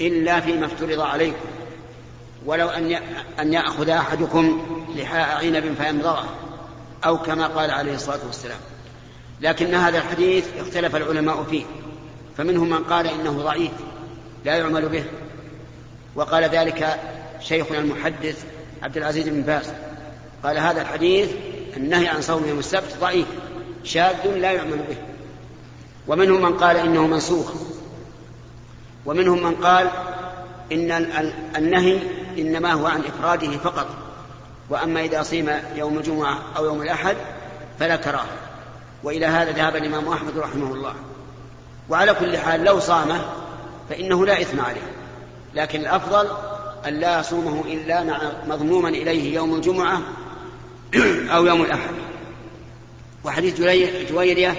إلا 0.00 0.40
فيما 0.40 0.66
افترض 0.66 1.00
عليكم 1.00 1.46
ولو 2.46 2.68
أن 2.68 2.92
أن 3.40 3.52
يأخذ 3.52 3.88
أحدكم 3.88 4.66
لحاء 4.96 5.44
عنب 5.44 5.74
فيمضغه 5.82 6.24
أو 7.04 7.18
كما 7.18 7.46
قال 7.46 7.70
عليه 7.70 7.94
الصلاة 7.94 8.20
والسلام. 8.26 8.58
لكن 9.40 9.74
هذا 9.74 9.98
الحديث 9.98 10.44
اختلف 10.58 10.96
العلماء 10.96 11.44
فيه 11.50 11.64
فمنهم 12.36 12.70
من 12.70 12.84
قال 12.84 13.06
إنه 13.06 13.30
ضعيف 13.30 13.72
لا 14.44 14.56
يعمل 14.56 14.88
به 14.88 15.04
وقال 16.14 16.44
ذلك 16.44 17.00
شيخنا 17.40 17.78
المحدث 17.78 18.44
عبد 18.82 18.96
العزيز 18.96 19.28
بن 19.28 19.42
باز. 19.42 19.72
قال 20.44 20.58
هذا 20.58 20.82
الحديث 20.82 21.30
النهي 21.76 22.08
عن 22.08 22.22
صوم 22.22 22.48
يوم 22.48 22.58
السبت 22.58 22.96
ضعيف 23.00 23.26
شاذ 23.86 24.26
لا 24.26 24.52
يعمل 24.52 24.76
به. 24.76 24.96
ومنهم 26.08 26.42
من 26.42 26.56
قال 26.56 26.76
إنه 26.76 27.06
منسوخ. 27.06 27.52
ومنهم 29.06 29.42
من 29.42 29.54
قال 29.54 29.90
إن 30.72 30.90
النهي 31.56 31.98
إنما 32.38 32.72
هو 32.72 32.86
عن 32.86 33.00
إفراده 33.00 33.50
فقط. 33.50 33.86
وأما 34.70 35.00
إذا 35.00 35.22
صيم 35.22 35.50
يوم 35.76 35.98
الجمعة 35.98 36.38
أو 36.56 36.64
يوم 36.64 36.82
الأحد 36.82 37.16
فلا 37.78 37.96
كراهة. 37.96 38.36
وإلى 39.04 39.26
هذا 39.26 39.50
ذهب 39.52 39.76
الإمام 39.76 40.08
أحمد 40.08 40.38
رحمه 40.38 40.74
الله. 40.74 40.94
وعلى 41.88 42.14
كل 42.14 42.38
حال 42.38 42.64
لو 42.64 42.80
صامه 42.80 43.24
فإنه 43.90 44.26
لا 44.26 44.40
إثم 44.40 44.60
عليه. 44.60 44.92
لكن 45.54 45.80
الأفضل 45.80 46.28
أن 46.88 46.94
لا 46.94 47.20
يصومه 47.20 47.64
إلا 47.66 48.04
مضموما 48.48 48.88
إليه 48.88 49.34
يوم 49.34 49.54
الجمعة 49.54 50.02
أو 51.30 51.46
يوم 51.46 51.62
الأحد. 51.62 51.90
وحديث 53.26 53.60
جويرية 54.10 54.52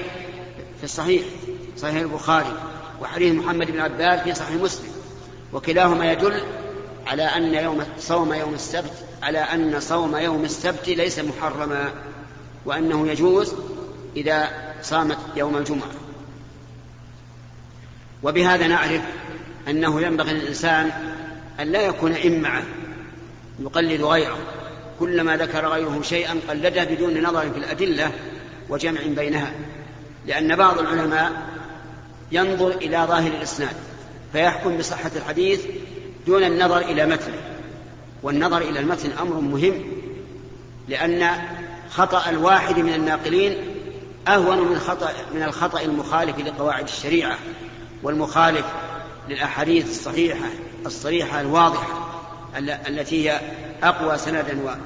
في 0.77 0.83
الصحيح 0.83 1.23
صحيح 1.77 1.95
البخاري 1.95 2.53
وحديث 3.01 3.33
محمد 3.33 3.71
بن 3.71 3.79
عباد 3.79 4.21
في 4.21 4.33
صحيح 4.33 4.55
مسلم. 4.55 4.91
وكلاهما 5.53 6.11
يدل 6.11 6.41
على 7.07 7.23
أن 7.23 7.53
يوم 7.53 7.83
صوم 7.99 8.33
يوم 8.33 8.53
السبت 8.53 8.91
على 9.23 9.39
أن 9.39 9.79
صوم 9.79 10.17
يوم 10.17 10.45
السبت 10.45 10.89
ليس 10.89 11.19
محرما 11.19 11.91
وأنه 12.65 13.07
يجوز 13.07 13.53
إذا 14.15 14.49
صامت 14.81 15.17
يوم 15.35 15.57
الجمعة. 15.57 15.91
وبهذا 18.23 18.67
نعرف 18.67 19.01
أنه 19.67 20.01
ينبغي 20.01 20.33
للإنسان 20.33 20.91
أن 21.59 21.71
لا 21.71 21.81
يكون 21.81 22.13
إمعة 22.13 22.63
يقلد 23.59 24.01
غيره. 24.01 24.37
كلما 24.99 25.37
ذكر 25.37 25.67
غيره 25.67 26.01
شيئا 26.01 26.39
قلده 26.49 26.83
بدون 26.83 27.23
نظر 27.23 27.41
في 27.51 27.57
الأدلة 27.57 28.11
وجمع 28.69 28.99
بينها 29.05 29.51
لأن 30.25 30.55
بعض 30.55 30.79
العلماء 30.79 31.31
ينظر 32.31 32.67
إلى 32.67 33.05
ظاهر 33.07 33.31
الإسناد 33.31 33.75
فيحكم 34.33 34.77
بصحة 34.77 35.11
الحديث 35.15 35.65
دون 36.27 36.43
النظر 36.43 36.77
إلى 36.77 37.05
متنه 37.05 37.41
والنظر 38.23 38.57
إلى 38.57 38.79
المتن 38.79 39.11
أمر 39.11 39.39
مهم 39.39 39.83
لأن 40.87 41.29
خطأ 41.89 42.29
الواحد 42.29 42.79
من 42.79 42.93
الناقلين 42.93 43.57
أهون 44.27 44.67
من 44.67 44.79
خطأ 44.79 45.11
من 45.33 45.43
الخطأ 45.43 45.81
المخالف 45.81 46.39
لقواعد 46.39 46.83
الشريعة 46.83 47.37
والمخالف 48.03 48.65
للأحاديث 49.29 49.89
الصحيحة 49.89 50.49
الصريحة 50.85 51.41
الواضحة 51.41 52.09
التي 52.87 53.29
هي 53.29 53.41
أقوى 53.83 54.17
سندا 54.17 54.79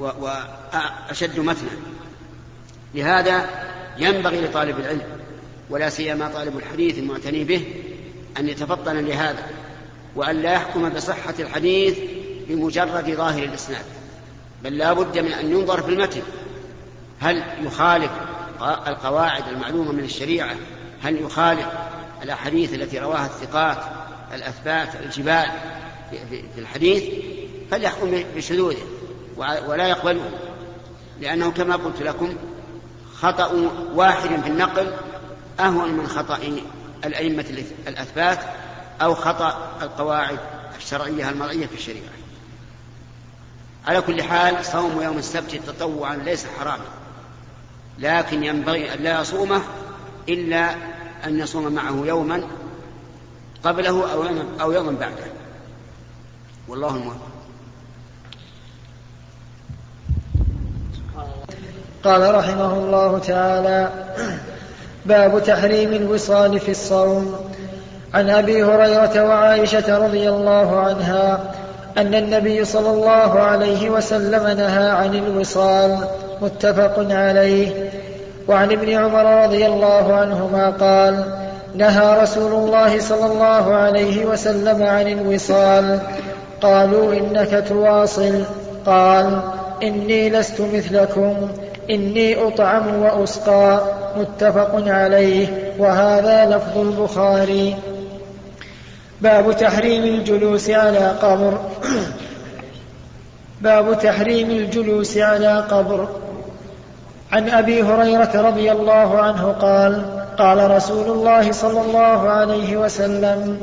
وأشد 0.00 1.40
متنا. 1.40 1.70
لهذا 2.94 3.50
ينبغي 3.98 4.40
لطالب 4.40 4.78
العلم 4.78 5.02
ولا 5.70 5.88
سيما 5.88 6.28
طالب 6.28 6.58
الحديث 6.58 6.98
المعتني 6.98 7.44
به 7.44 7.64
أن 8.38 8.48
يتفطن 8.48 8.96
لهذا 8.96 9.46
وأن 10.16 10.36
لا 10.36 10.52
يحكم 10.52 10.88
بصحة 10.88 11.34
الحديث 11.38 11.98
بمجرد 12.48 13.10
ظاهر 13.10 13.42
الإسناد 13.42 13.84
بل 14.64 14.78
لا 14.78 14.92
بد 14.92 15.18
من 15.18 15.32
أن 15.32 15.50
ينظر 15.50 15.82
في 15.82 15.88
المتن. 15.88 16.22
هل 17.20 17.42
يخالف 17.62 18.10
القواعد 18.60 19.48
المعلومة 19.48 19.92
من 19.92 20.04
الشريعة؟ 20.04 20.56
هل 21.02 21.22
يخالف 21.22 21.66
الأحاديث 22.22 22.74
التي 22.74 22.98
رواها 22.98 23.26
الثقات 23.26 23.78
الأثبات 24.34 24.88
الجبال 25.04 25.46
في 26.30 26.58
الحديث؟ 26.60 27.04
فليحكم 27.70 28.22
بشذوذه 28.36 28.82
ولا 29.36 29.88
يقبله. 29.88 30.30
لأنه 31.20 31.50
كما 31.50 31.76
قلت 31.76 32.02
لكم 32.02 32.34
خطأ 33.22 33.70
واحد 33.94 34.40
في 34.42 34.48
النقل 34.48 34.92
أهون 35.60 35.92
من 35.92 36.06
خطأ 36.06 36.38
الأئمة 37.04 37.64
الأثبات 37.88 38.38
أو 39.02 39.14
خطأ 39.14 39.78
القواعد 39.82 40.38
الشرعية 40.76 41.30
المرعية 41.30 41.66
في 41.66 41.74
الشريعة. 41.74 42.12
على 43.86 44.00
كل 44.00 44.22
حال 44.22 44.64
صوم 44.64 45.02
يوم 45.02 45.18
السبت 45.18 45.54
تطوعا 45.66 46.16
ليس 46.16 46.46
حراما 46.58 46.84
لكن 47.98 48.44
ينبغي 48.44 48.94
أن 48.94 48.98
لا 48.98 49.20
يصومه 49.20 49.62
إلا 50.28 50.74
أن 51.24 51.38
يصوم 51.38 51.72
معه 51.72 52.02
يوما 52.04 52.42
قبله 53.64 54.12
أو 54.60 54.72
يوما 54.72 54.92
بعده. 54.92 55.26
والله 56.68 56.96
الموفق. 56.96 57.31
قال 62.04 62.34
رحمه 62.34 62.72
الله 62.72 63.18
تعالى 63.18 63.88
باب 65.06 65.42
تحريم 65.44 65.92
الوصال 65.92 66.60
في 66.60 66.70
الصوم. 66.70 67.34
عن 68.14 68.30
أبي 68.30 68.64
هريرة 68.64 69.28
وعائشة 69.28 69.98
رضي 69.98 70.28
الله 70.28 70.80
عنها 70.80 71.40
أن 71.98 72.14
النبي 72.14 72.64
صلى 72.64 72.90
الله 72.90 73.40
عليه 73.40 73.90
وسلم 73.90 74.48
نهى 74.48 74.90
عن 74.90 75.14
الوصال. 75.14 75.98
متفق 76.40 77.06
عليه. 77.10 77.90
وعن 78.48 78.72
ابن 78.72 78.92
عمر 78.92 79.44
رضي 79.44 79.66
الله 79.66 80.14
عنهما 80.14 80.70
قال 80.70 81.24
نهى 81.74 82.22
رسول 82.22 82.52
الله 82.52 83.00
صلى 83.00 83.26
الله 83.26 83.74
عليه 83.74 84.24
وسلم 84.26 84.82
عن 84.82 85.08
الوصال. 85.08 85.98
قالوا 86.62 87.12
إنك 87.12 87.64
تواصل. 87.68 88.42
قال 88.86 89.40
إني 89.82 90.30
لست 90.30 90.60
مثلكم 90.60 91.48
إني 91.90 92.46
أطعم 92.46 93.02
وأسقى. 93.02 93.80
متفق 94.16 94.82
عليه. 94.86 95.74
وهذا 95.78 96.56
لفظ 96.56 96.78
البخاري. 96.78 97.76
باب 99.20 99.56
تحريم 99.56 100.04
الجلوس 100.04 100.70
على 100.70 101.08
قبر. 101.22 101.58
باب 103.60 103.98
تحريم 103.98 104.50
الجلوس 104.50 105.16
على 105.16 105.64
قبر. 105.70 106.08
عن 107.32 107.48
أبي 107.48 107.82
هريرة 107.82 108.30
رضي 108.34 108.72
الله 108.72 109.18
عنه 109.18 109.52
قال 109.52 110.22
قال 110.38 110.70
رسول 110.70 111.10
الله 111.10 111.52
صلى 111.52 111.80
الله 111.80 112.30
عليه 112.30 112.76
وسلم 112.76 113.58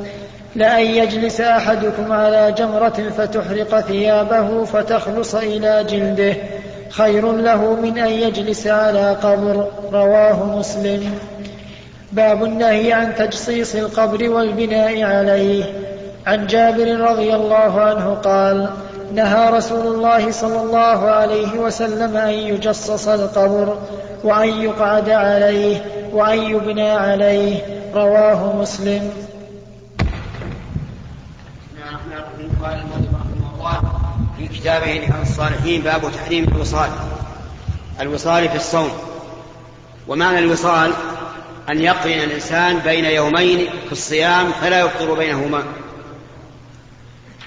لأن 0.54 0.86
يجلس 0.86 1.40
أحدكم 1.40 2.12
على 2.12 2.54
جمرة 2.58 3.12
فتحرق 3.18 3.80
ثيابه 3.80 4.64
فتخلص 4.64 5.34
إلى 5.34 5.84
جلده. 5.84 6.36
خير 6.90 7.32
له 7.32 7.74
من 7.74 7.98
أن 7.98 8.08
يجلس 8.08 8.66
على 8.66 9.16
قبر. 9.22 9.68
رواه 9.92 10.58
مسلم. 10.58 11.18
باب 12.12 12.44
النهي 12.44 12.92
عن 12.92 13.14
تجصيص 13.14 13.74
القبر 13.74 14.30
والبناء 14.30 15.02
عليه. 15.02 15.64
عن 16.26 16.46
جابر 16.46 17.00
رضي 17.00 17.34
الله 17.34 17.80
عنه 17.80 18.14
قال 18.14 18.68
نهى 19.14 19.50
رسول 19.50 19.86
الله 19.86 20.30
صلى 20.30 20.60
الله 20.62 21.10
عليه 21.10 21.58
وسلم 21.58 22.16
أن 22.16 22.30
يجصص 22.30 23.08
القبر 23.08 23.76
وأن 24.24 24.48
يقعد 24.48 25.10
عليه 25.10 25.76
وأن 26.12 26.38
يبنى 26.38 26.90
عليه. 26.90 27.58
رواه 27.94 28.56
مسلم. 28.56 29.29
في 34.40 34.48
كتابه 34.48 34.98
نحو 34.98 35.22
الصالحين 35.22 35.80
باب 35.80 36.12
تحريم 36.12 36.44
الوصال. 36.44 36.90
الوصال 38.00 38.48
في 38.48 38.56
الصوم. 38.56 38.92
ومعنى 40.08 40.38
الوصال 40.38 40.92
أن 41.70 41.82
يقرن 41.82 42.12
الإنسان 42.12 42.78
بين 42.78 43.04
يومين 43.04 43.70
في 43.86 43.92
الصيام 43.92 44.52
فلا 44.52 44.80
يفطر 44.80 45.14
بينهما. 45.14 45.64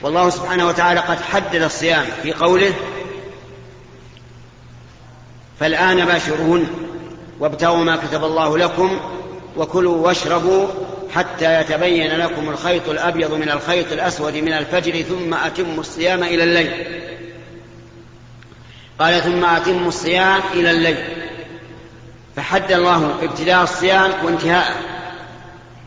والله 0.01 0.29
سبحانه 0.29 0.67
وتعالى 0.67 0.99
قد 0.99 1.21
حدد 1.21 1.61
الصيام 1.61 2.05
في 2.23 2.33
قوله 2.33 2.73
فالآن 5.59 6.05
باشرون 6.05 6.67
وابتغوا 7.39 7.83
ما 7.83 7.95
كتب 7.95 8.23
الله 8.23 8.57
لكم 8.57 8.99
وكلوا 9.57 9.97
واشربوا 10.07 10.67
حتى 11.15 11.61
يتبين 11.61 12.11
لكم 12.11 12.49
الخيط 12.49 12.89
الأبيض 12.89 13.33
من 13.33 13.49
الخيط 13.49 13.91
الأسود 13.91 14.33
من 14.33 14.53
الفجر 14.53 15.01
ثم 15.01 15.33
أتموا 15.33 15.79
الصيام 15.79 16.23
إلى 16.23 16.43
الليل. 16.43 17.01
قال 18.99 19.21
ثم 19.21 19.45
أتموا 19.45 19.87
الصيام 19.87 20.41
إلى 20.53 20.71
الليل. 20.71 20.97
فحد 22.35 22.71
الله 22.71 23.15
ابتداء 23.23 23.63
الصيام 23.63 24.11
وانتهاءه. 24.23 24.75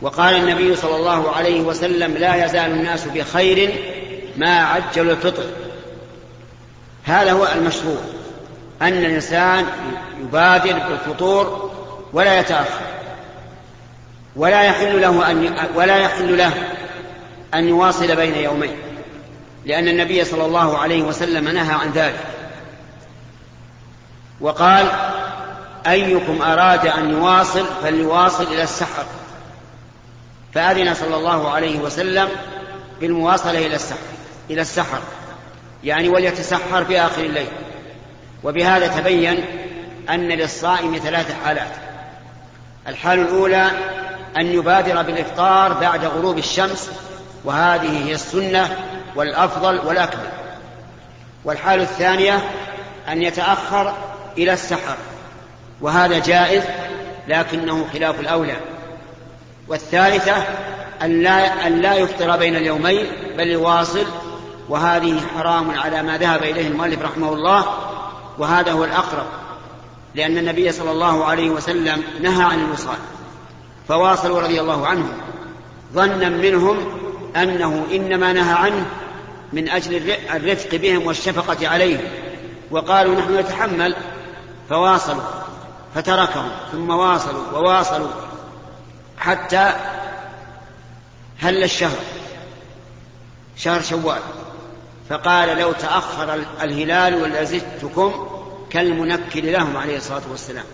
وقال 0.01 0.35
النبي 0.35 0.75
صلى 0.75 0.95
الله 0.95 1.31
عليه 1.31 1.61
وسلم 1.61 2.13
لا 2.13 2.45
يزال 2.45 2.71
الناس 2.71 3.05
بخير 3.05 3.73
ما 4.37 4.59
عجلوا 4.59 5.11
الفطر. 5.11 5.43
هذا 7.03 7.31
هو 7.31 7.47
المشروع 7.55 7.97
أن 8.81 8.93
الإنسان 8.93 9.65
يبادر 10.21 10.79
بالفطور 10.89 11.71
ولا 12.13 12.39
يتأخر. 12.39 12.96
ولا 14.37 14.63
يحل 14.63 15.01
له 15.01 15.31
أن 15.31 15.55
ولا 15.75 15.97
يحل 15.97 16.37
له 16.37 16.53
أن 17.53 17.67
يواصل 17.67 18.15
بين 18.15 18.35
يومين 18.35 18.77
لأن 19.65 19.87
النبي 19.87 20.25
صلى 20.25 20.45
الله 20.45 20.77
عليه 20.77 21.03
وسلم 21.03 21.47
نهى 21.47 21.73
عن 21.73 21.91
ذلك. 21.91 22.19
وقال 24.41 24.87
أيكم 25.87 26.41
أراد 26.41 26.87
أن 26.87 27.09
يواصل 27.09 27.65
فليواصل 27.83 28.43
إلى 28.43 28.63
السحر. 28.63 29.05
فأذن 30.53 30.93
صلى 30.93 31.15
الله 31.15 31.51
عليه 31.51 31.79
وسلم 31.79 32.29
بالمواصلة 33.01 33.65
إلى 33.65 33.75
السحر 33.75 33.97
إلى 34.49 34.61
السحر 34.61 34.99
يعني 35.83 36.09
وليتسحر 36.09 36.85
في 36.85 37.01
آخر 37.01 37.21
الليل. 37.21 37.49
وبهذا 38.43 38.87
تبين 38.87 39.45
أن 40.09 40.27
للصائم 40.27 40.97
ثلاث 40.97 41.35
حالات. 41.45 41.71
الحال 42.87 43.19
الأولى 43.19 43.71
أن 44.37 44.45
يبادر 44.45 45.01
بالإفطار 45.01 45.73
بعد 45.73 46.05
غروب 46.05 46.37
الشمس 46.37 46.91
وهذه 47.43 48.07
هي 48.07 48.13
السنة 48.13 48.77
والأفضل 49.15 49.79
والأكمل. 49.79 50.29
والحال 51.45 51.81
الثانية 51.81 52.39
أن 53.07 53.21
يتأخر 53.21 53.93
إلى 54.37 54.53
السحر 54.53 54.95
وهذا 55.81 56.19
جائز 56.19 56.63
لكنه 57.27 57.87
خلاف 57.93 58.19
الأولى. 58.19 58.55
والثالثة 59.67 60.35
أن 61.01 61.23
لا, 61.23 61.67
أن 61.67 61.81
لا 61.81 61.93
يفطر 61.93 62.37
بين 62.37 62.55
اليومين 62.55 63.05
بل 63.37 63.47
يواصل 63.47 64.05
وهذه 64.69 65.21
حرام 65.35 65.79
على 65.79 66.03
ما 66.03 66.17
ذهب 66.17 66.43
إليه 66.43 66.67
المؤلف 66.67 67.01
رحمه 67.01 67.33
الله 67.33 67.65
وهذا 68.37 68.71
هو 68.71 68.83
الأقرب 68.83 69.25
لأن 70.15 70.37
النبي 70.37 70.71
صلى 70.71 70.91
الله 70.91 71.25
عليه 71.25 71.49
وسلم 71.49 72.03
نهى 72.21 72.43
عن 72.43 72.59
الوصال. 72.59 72.97
فواصلوا 73.87 74.41
رضي 74.41 74.61
الله 74.61 74.87
عنهم 74.87 75.13
ظنا 75.93 76.29
منهم 76.29 76.77
أنه 77.35 77.87
إنما 77.91 78.33
نهى 78.33 78.53
عنه 78.53 78.85
من 79.53 79.69
أجل 79.69 80.11
الرفق 80.33 80.75
بهم 80.75 81.07
والشفقة 81.07 81.67
عليهم. 81.67 82.01
وقالوا 82.71 83.15
نحن 83.15 83.37
نتحمل 83.37 83.95
فواصلوا 84.69 85.23
فتركهم 85.95 86.49
ثم 86.71 86.89
واصلوا 86.89 87.51
وواصلوا 87.53 88.07
حتى 89.17 89.73
هل 91.39 91.63
الشهر 91.63 91.99
شهر 93.57 93.81
شوال. 93.81 94.21
فقال 95.09 95.57
لو 95.57 95.71
تأخر 95.71 96.33
الهلال 96.61 97.13
لزدتكم 97.13 98.27
كالمنكل 98.69 99.51
لهم 99.51 99.77
عليه 99.77 99.97
الصلاة 99.97 100.21
والسلام. 100.31 100.65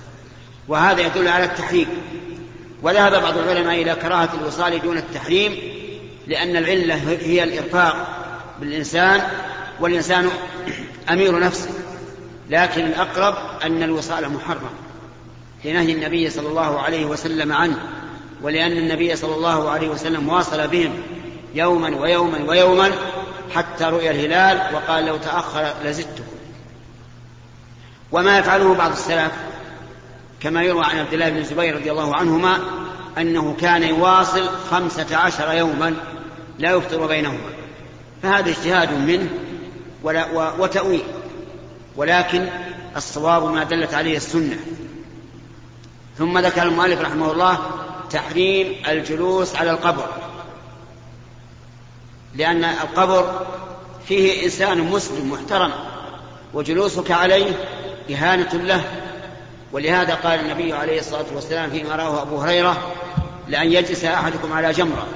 وهذا 0.67 1.01
يدل 1.01 1.27
على 1.27 1.43
التحريم 1.43 1.87
وذهب 2.83 3.21
بعض 3.21 3.37
العلماء 3.37 3.81
إلى 3.81 3.95
كراهة 3.95 4.29
الوصال 4.41 4.81
دون 4.81 4.97
التحريم 4.97 5.57
لأن 6.27 6.55
العلة 6.57 6.95
هي 7.21 7.43
الإرفاق 7.43 8.07
بالإنسان 8.59 9.21
والإنسان 9.79 10.29
أمير 11.09 11.39
نفسه 11.39 11.69
لكن 12.49 12.85
الأقرب 12.85 13.35
أن 13.63 13.83
الوصال 13.83 14.29
محرم 14.29 14.69
لنهي 15.65 15.91
النبي 15.91 16.29
صلى 16.29 16.47
الله 16.47 16.79
عليه 16.79 17.05
وسلم 17.05 17.51
عنه 17.53 17.77
ولأن 18.41 18.71
النبي 18.71 19.15
صلى 19.15 19.35
الله 19.35 19.69
عليه 19.69 19.89
وسلم 19.89 20.29
واصل 20.29 20.67
بهم 20.67 20.93
يوما 21.55 21.97
ويوما 21.97 22.39
ويوما 22.47 22.91
حتى 23.55 23.83
رؤي 23.83 24.09
الهلال 24.09 24.75
وقال 24.75 25.05
لو 25.05 25.17
تأخر 25.17 25.73
لزدتكم. 25.83 26.23
وما 28.11 28.39
يفعله 28.39 28.73
بعض 28.73 28.91
السلف 28.91 29.31
كما 30.43 30.63
يروى 30.63 30.83
عن 30.85 30.99
عبد 30.99 31.13
الله 31.13 31.29
بن 31.29 31.37
الزبير 31.37 31.75
رضي 31.75 31.91
الله 31.91 32.15
عنهما 32.15 32.59
أنه 33.17 33.55
كان 33.61 33.83
يواصل 33.83 34.49
خمسة 34.71 35.17
عشر 35.17 35.53
يوما 35.53 35.95
لا 36.59 36.71
يفطر 36.71 37.07
بينهما. 37.07 37.49
فهذا 38.23 38.49
اجتهاد 38.49 38.93
منه 38.93 39.29
ولا 40.03 40.27
وتأويل 40.59 41.03
ولكن 41.95 42.47
الصواب 42.95 43.43
ما 43.43 43.63
دلت 43.63 43.93
عليه 43.93 44.17
السنة. 44.17 44.59
ثم 46.17 46.37
ذكر 46.37 46.63
المؤلف 46.63 47.01
رحمه 47.01 47.31
الله 47.31 47.59
تحريم 48.09 48.75
الجلوس 48.87 49.55
على 49.55 49.71
القبر 49.71 50.07
لأن 52.35 52.63
القبر 52.63 53.45
فيه 54.07 54.45
إنسان 54.45 54.81
مسلم 54.81 55.31
محترم 55.31 55.71
وجلوسك 56.53 57.11
عليه 57.11 57.51
إهانة 58.11 58.53
له 58.53 58.83
ولهذا 59.73 60.13
قال 60.13 60.39
النبي 60.39 60.73
عليه 60.73 60.99
الصلاة 60.99 61.25
والسلام 61.35 61.69
فيما 61.69 61.95
رواه 61.95 62.21
أبو 62.21 62.37
هريرة 62.37 62.93
لأن 63.47 63.71
يجلس 63.71 64.05
أحدكم 64.05 64.53
على 64.53 64.71
جمرة 64.71 65.07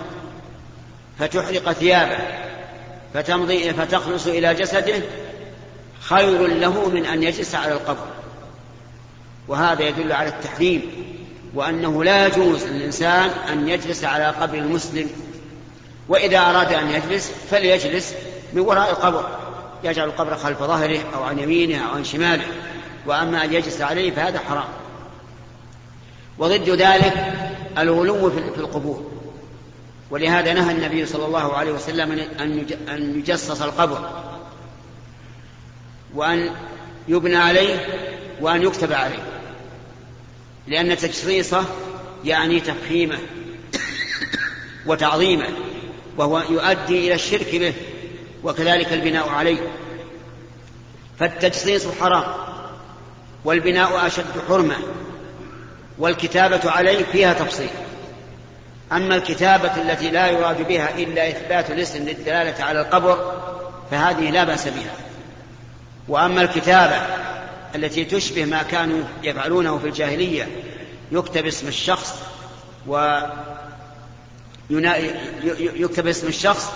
فتحرق 1.20 1.72
ثيابه 1.72 2.18
فتمضي 3.14 3.74
فتخلص 3.74 4.28
إلى 4.28 4.54
جسده 4.54 5.02
خير 6.00 6.48
له 6.48 6.90
من 6.90 7.06
أن 7.06 7.24
يجلس 7.24 7.56
على 7.56 7.74
القبر. 7.74 8.06
وهذا 9.48 9.84
يدل 9.84 10.12
على 10.12 10.30
التحريم 10.30 10.82
وأنه 11.54 12.04
لا 12.04 12.28
يجوز 12.28 12.64
للإنسان 12.64 13.30
أن 13.52 13.70
يجلس 13.70 14.04
على 14.04 14.26
قبر 14.26 14.58
المسلم. 14.58 15.10
وإذا 16.10 16.40
أراد 16.40 16.74
أن 16.74 16.90
يجلس 16.90 17.32
فليجلس 17.52 18.14
من 18.54 18.62
وراء 18.62 18.90
القبر 18.90 19.30
يجعل 19.84 20.08
القبر 20.08 20.36
خلف 20.36 20.64
ظهره 20.64 21.00
أو 21.16 21.24
عن 21.24 21.40
يمينه 21.40 21.90
أو 21.90 21.96
عن 21.96 22.04
شماله. 22.04 22.46
وأما 23.08 23.44
أن 23.44 23.54
يجلس 23.54 23.82
عليه 23.82 24.12
فهذا 24.12 24.40
حرام. 24.40 24.68
وضد 26.38 26.70
ذلك 26.70 27.34
الغلو 27.78 28.32
في 28.32 28.38
القبور. 28.38 29.12
ولهذا 30.10 30.54
نهى 30.54 30.72
النبي 30.72 31.06
صلى 31.06 31.26
الله 31.26 31.54
عليه 31.54 31.72
وسلم 31.72 32.12
أن 32.90 33.20
يجصص 33.20 33.62
القبر. 33.62 34.10
وأن 36.16 36.56
يبنى 37.08 37.38
عليه 37.38 37.88
وأن 38.42 38.62
يكتب 38.62 38.94
عليه. 38.94 39.24
لأن 40.68 40.98
تجصيصه 40.98 41.66
يعني 42.26 42.60
تفخيمه 42.60 43.18
وتعظيمه 44.86 45.48
وهو 46.18 46.40
يؤدي 46.40 47.08
إلى 47.08 47.14
الشرك 47.14 47.56
به 47.56 47.74
وكذلك 48.44 48.94
البناء 48.94 49.30
عليه. 49.30 49.60
فالتجصيص 51.20 51.88
حرام. 52.02 52.57
والبناء 53.46 54.08
أشد 54.08 54.26
حرمة 54.48 54.76
والكتابة 56.00 56.72
عليه 56.72 57.04
فيها 57.04 57.34
تفصيل. 57.34 57.70
أما 58.92 59.16
الكتابة 59.16 59.82
التي 59.82 60.10
لا 60.12 60.28
يراد 60.28 60.68
بها 60.68 60.98
إلا 60.98 61.30
إثبات 61.30 61.72
الاسم 61.72 62.04
للدلالة 62.04 62.64
على 62.64 62.82
القبر 62.82 63.42
فهذه 63.92 64.32
لا 64.32 64.44
بأس 64.44 64.68
بها. 64.68 64.94
وأما 66.08 66.42
الكتابة 66.42 67.02
التي 67.76 68.06
تشبه 68.06 68.46
ما 68.46 68.64
كانوا 68.64 69.04
يفعلونه 69.24 69.78
في 69.78 69.88
الجاهلية 69.88 70.48
يكتب 71.12 71.46
اسم 71.46 71.68
الشخص 71.68 72.14
و 72.88 73.20
يكتب 75.60 76.08
اسم 76.08 76.28
الشخص 76.28 76.72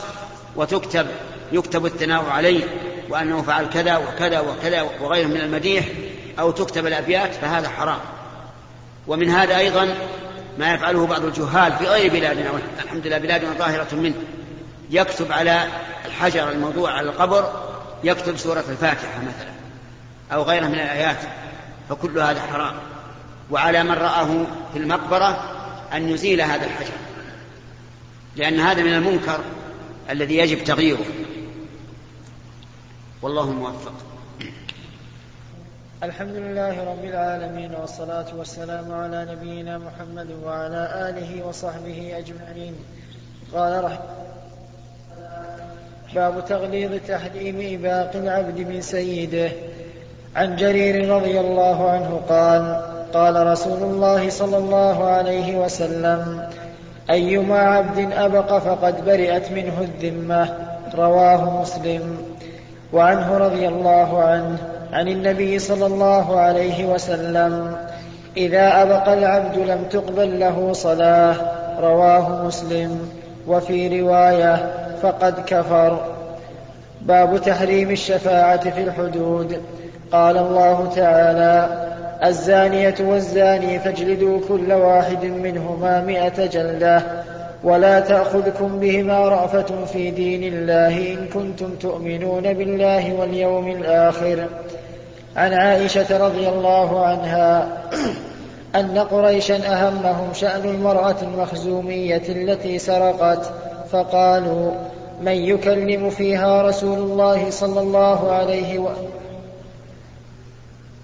وتكتب 0.55 1.07
يكتب 1.51 1.85
الثناء 1.85 2.25
عليه 2.25 2.63
وأنه 3.09 3.41
فعل 3.41 3.69
كذا 3.69 3.97
وكذا 3.97 4.39
وكذا 4.39 4.81
وغيره 4.81 5.27
من 5.27 5.41
المديح 5.41 5.85
أو 6.39 6.51
تكتب 6.51 6.87
الأبيات 6.87 7.33
فهذا 7.33 7.69
حرام. 7.69 7.99
ومن 9.07 9.29
هذا 9.29 9.57
أيضا 9.57 9.95
ما 10.57 10.73
يفعله 10.73 11.07
بعض 11.07 11.25
الجهال 11.25 11.73
في 11.73 11.85
غير 11.85 12.11
بلادنا 12.11 12.49
الحمد 12.83 13.07
لله 13.07 13.17
بلادنا 13.17 13.53
ظاهرة 13.53 13.95
منه. 13.95 14.15
يكتب 14.89 15.31
على 15.31 15.67
الحجر 16.05 16.51
الموضوع 16.51 16.91
على 16.91 17.09
القبر 17.09 17.53
يكتب 18.03 18.37
سورة 18.37 18.63
الفاتحة 18.69 19.19
مثلا 19.19 19.51
أو 20.33 20.43
غيرها 20.43 20.67
من 20.67 20.73
الآيات 20.73 21.17
فكل 21.89 22.19
هذا 22.19 22.41
حرام. 22.41 22.73
وعلى 23.51 23.83
من 23.83 23.91
رآه 23.91 24.45
في 24.73 24.79
المقبرة 24.79 25.43
أن 25.93 26.09
يزيل 26.09 26.41
هذا 26.41 26.65
الحجر 26.65 26.93
لأن 28.35 28.59
هذا 28.59 28.83
من 28.83 28.93
المنكر 28.93 29.39
الذي 30.09 30.37
يجب 30.37 30.63
تغييره. 30.63 31.05
والله 33.21 33.51
موفق. 33.51 33.93
الحمد 36.03 36.35
لله 36.35 36.91
رب 36.91 37.05
العالمين 37.05 37.71
والصلاة 37.81 38.25
والسلام 38.37 38.91
على 38.91 39.27
نبينا 39.31 39.77
محمد 39.77 40.27
وعلى 40.45 41.09
آله 41.09 41.47
وصحبه 41.47 42.13
أجمعين. 42.17 42.75
قال 43.53 43.83
رحمه 43.83 43.99
باب 46.15 46.45
تغليظ 46.45 46.91
تحريم 47.07 47.57
إباق 47.79 48.11
العبد 48.15 48.59
من 48.59 48.81
سيده. 48.81 49.51
عن 50.35 50.55
جرير 50.55 51.09
رضي 51.09 51.39
الله 51.39 51.89
عنه 51.89 52.21
قال 52.29 52.81
قال 53.13 53.47
رسول 53.47 53.83
الله 53.83 54.29
صلى 54.29 54.57
الله 54.57 55.05
عليه 55.05 55.55
وسلم 55.57 56.49
أيما 57.09 57.59
عبد 57.59 58.11
أبق 58.11 58.57
فقد 58.57 59.05
برئت 59.05 59.51
منه 59.51 59.81
الذمة. 59.81 60.49
رواه 60.95 61.61
مسلم. 61.61 62.17
وعنه 62.93 63.37
رضي 63.37 63.67
الله 63.67 64.23
عنه 64.23 64.70
عن 64.93 65.07
النبي 65.07 65.59
صلى 65.59 65.85
الله 65.85 66.39
عليه 66.39 66.85
وسلم 66.85 67.75
إذا 68.37 68.81
أبق 68.81 69.09
العبد 69.09 69.57
لم 69.57 69.83
تقبل 69.91 70.39
له 70.39 70.73
صلاة 70.73 71.35
رواه 71.79 72.45
مسلم 72.45 73.09
وفي 73.47 74.01
رواية 74.01 74.71
فقد 75.01 75.33
كفر 75.45 75.99
باب 77.01 77.41
تحريم 77.41 77.91
الشفاعة 77.91 78.69
في 78.69 78.83
الحدود. 78.83 79.61
قال 80.11 80.37
الله 80.37 80.91
تعالى 80.95 81.87
الزانية 82.23 82.95
والزاني 82.99 83.79
فاجلدوا 83.79 84.39
كل 84.47 84.73
واحد 84.73 85.25
منهما 85.25 86.01
مئة 86.01 86.45
جلدة 86.45 87.01
ولا 87.63 87.99
تأخذكم 87.99 88.79
بهما 88.79 89.19
رأفة 89.19 89.85
في 89.85 90.11
دين 90.11 90.53
الله 90.53 91.13
إن 91.13 91.27
كنتم 91.27 91.75
تؤمنون 91.75 92.53
بالله 92.53 93.13
واليوم 93.13 93.71
الآخر. 93.71 94.47
عن 95.35 95.53
عائشة 95.53 96.17
رضي 96.27 96.49
الله 96.49 97.05
عنها 97.05 97.67
أن 98.75 98.97
قريشا 98.97 99.55
أهمهم 99.55 100.33
شأن 100.33 100.69
المرأة 100.69 101.15
المخزومية 101.21 102.23
التي 102.29 102.79
سرقت 102.79 103.51
فقالوا 103.91 104.71
من 105.21 105.31
يكلم 105.31 106.09
فيها 106.09 106.61
رسول 106.61 106.97
الله 106.97 107.49
صلى 107.49 107.79
الله 107.79 108.31
عليه 108.31 108.79
وسلم 108.79 109.21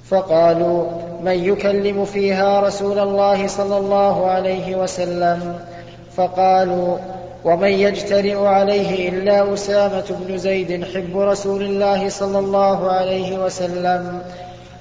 فقالوا 0.09 0.85
من 1.23 1.43
يكلم 1.43 2.05
فيها 2.05 2.59
رسول 2.59 2.99
الله 2.99 3.47
صلى 3.47 3.77
الله 3.77 4.27
عليه 4.27 4.75
وسلم؟ 4.75 5.59
فقالوا 6.18 6.97
ومن 7.45 7.70
يجترئ 7.70 8.45
عليه 8.45 9.09
إلا 9.09 9.53
أسامة 9.53 10.03
بن 10.09 10.38
زيد 10.38 10.84
حب 10.84 11.18
رسول 11.18 11.61
الله 11.63 12.09
صلى 12.09 12.39
الله 12.39 12.91
عليه 12.91 13.45
وسلم 13.45 14.22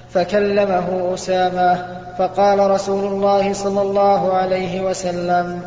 فكلمه 0.09 1.13
أسامة 1.13 1.85
فقال 2.17 2.59
رسول 2.71 3.05
الله 3.05 3.53
صلى 3.53 3.81
الله 3.81 4.33
عليه 4.33 4.81
وسلم 4.81 5.61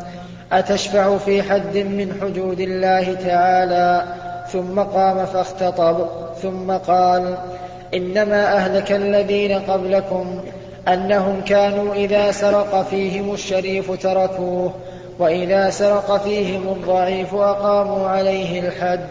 أتشفع 0.51 1.17
في 1.17 1.43
حد 1.43 1.77
من 1.77 2.17
حدود 2.21 2.59
الله 2.59 3.13
تعالى؟ 3.13 4.03
ثم 4.51 4.79
قام 4.79 5.25
فاختطب 5.25 6.07
ثم 6.41 6.71
قال 6.71 7.37
إنما 7.93 8.55
أهلك 8.55 8.91
الذين 8.91 9.59
قبلكم 9.59 10.41
أنهم 10.87 11.41
كانوا 11.41 11.93
إذا 11.93 12.31
سرق 12.31 12.81
فيهم 12.89 13.33
الشريف 13.33 13.91
تركوه 14.01 14.73
وإذا 15.21 15.69
سرق 15.69 16.17
فيهم 16.23 16.67
الضعيف 16.67 17.35
أقاموا 17.35 18.07
عليه 18.07 18.59
الحد. 18.59 19.07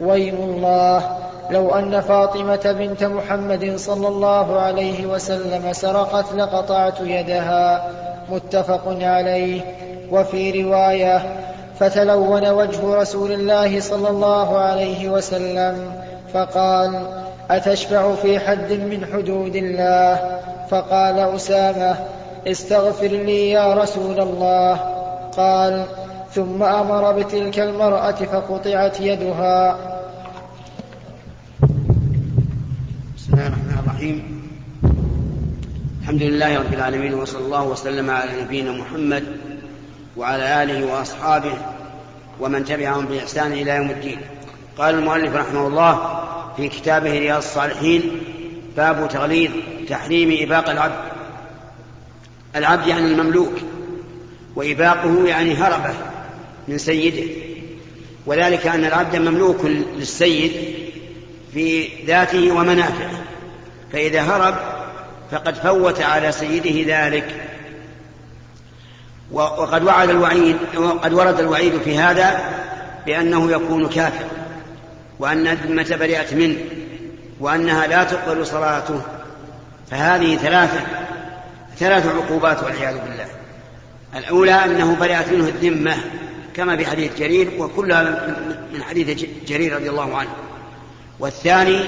ويم 0.00 0.34
الله 0.34 1.16
لو 1.50 1.74
أن 1.74 2.00
فاطمة 2.00 2.74
بنت 2.78 3.04
محمد 3.04 3.76
صلى 3.76 4.08
الله 4.08 4.60
عليه 4.60 5.06
وسلم 5.06 5.72
سرقت 5.72 6.32
لقطعت 6.34 7.00
يدها. 7.00 7.90
متفق 8.30 8.96
عليه. 9.00 9.60
وفي 10.10 10.62
رواية 10.62 11.22
فتلون 11.78 12.48
وجه 12.48 12.94
رسول 12.94 13.32
الله 13.32 13.80
صلى 13.80 14.08
الله 14.08 14.58
عليه 14.58 15.08
وسلم 15.08 15.92
فقال 16.34 17.00
اتشفع 17.50 18.14
في 18.14 18.38
حد 18.38 18.72
من 18.72 19.06
حدود 19.12 19.56
الله؟ 19.56 20.40
فقال 20.70 21.18
أسامة 21.18 21.94
استغفر 22.46 23.06
لي 23.06 23.50
يا 23.50 23.74
رسول 23.74 24.20
الله. 24.20 24.91
قال 25.36 25.86
ثم 26.34 26.62
أمر 26.62 27.12
بتلك 27.12 27.58
المرأة 27.58 28.12
فقطعت 28.12 29.00
يدها. 29.00 29.76
بسم 33.16 33.32
الله 33.32 33.46
الرحمن 33.46 33.78
الرحيم. 33.84 34.42
الحمد 36.02 36.22
لله 36.22 36.58
رب 36.58 36.74
العالمين 36.74 37.14
وصلى 37.14 37.44
الله 37.44 37.62
وسلم 37.62 38.10
على 38.10 38.42
نبينا 38.42 38.72
محمد 38.72 39.24
وعلى 40.16 40.62
آله 40.62 40.92
وأصحابه 40.92 41.54
ومن 42.40 42.64
تبعهم 42.64 43.06
بإحسان 43.06 43.52
إلى 43.52 43.70
يوم 43.76 43.90
الدين. 43.90 44.18
قال 44.78 44.94
المؤلف 44.94 45.36
رحمه 45.36 45.66
الله 45.66 46.20
في 46.56 46.68
كتابه 46.68 47.10
رياض 47.10 47.36
الصالحين 47.36 48.02
باب 48.76 49.08
تغليظ 49.08 49.50
تحريم 49.88 50.38
إباق 50.42 50.70
العبد. 50.70 51.12
العبد 52.56 52.86
يعني 52.86 53.06
المملوك. 53.06 53.71
وإباقه 54.56 55.26
يعني 55.26 55.54
هربه 55.54 55.94
من 56.68 56.78
سيده. 56.78 57.32
وذلك 58.26 58.66
أن 58.66 58.84
العبد 58.84 59.16
مملوك 59.16 59.64
للسيد 59.96 60.52
في 61.54 61.88
ذاته 62.06 62.52
ومنافعه. 62.52 63.22
فإذا 63.92 64.20
هرب 64.20 64.54
فقد 65.30 65.54
فوت 65.54 66.00
على 66.00 66.32
سيده 66.32 67.06
ذلك. 67.06 67.48
وقد 69.32 69.84
وعد 69.84 70.10
الوعيد 70.10 70.56
وقد 70.76 71.12
ورد 71.12 71.40
الوعيد 71.40 71.82
في 71.82 71.98
هذا 71.98 72.40
بأنه 73.06 73.52
يكون 73.52 73.88
كافر 73.88 74.24
وأن 75.18 75.46
الذمة 75.46 75.96
برئت 75.96 76.34
منه 76.34 76.56
وأنها 77.40 77.86
لا 77.86 78.04
تقبل 78.04 78.46
صلاته. 78.46 79.02
فهذه 79.90 80.36
ثلاثة 80.36 80.80
ثلاث 81.78 82.06
عقوبات 82.06 82.62
والعياذ 82.62 82.98
بالله. 82.98 83.41
الأولى 84.14 84.64
أنه 84.64 84.96
برئت 85.00 85.32
منه 85.32 85.48
الذمة 85.48 85.96
كما 86.54 86.76
في 86.76 86.86
حديث 86.86 87.18
جرير 87.18 87.50
وكلها 87.58 88.36
من 88.72 88.82
حديث 88.82 89.24
جرير 89.46 89.76
رضي 89.76 89.90
الله 89.90 90.16
عنه. 90.16 90.30
والثاني 91.20 91.80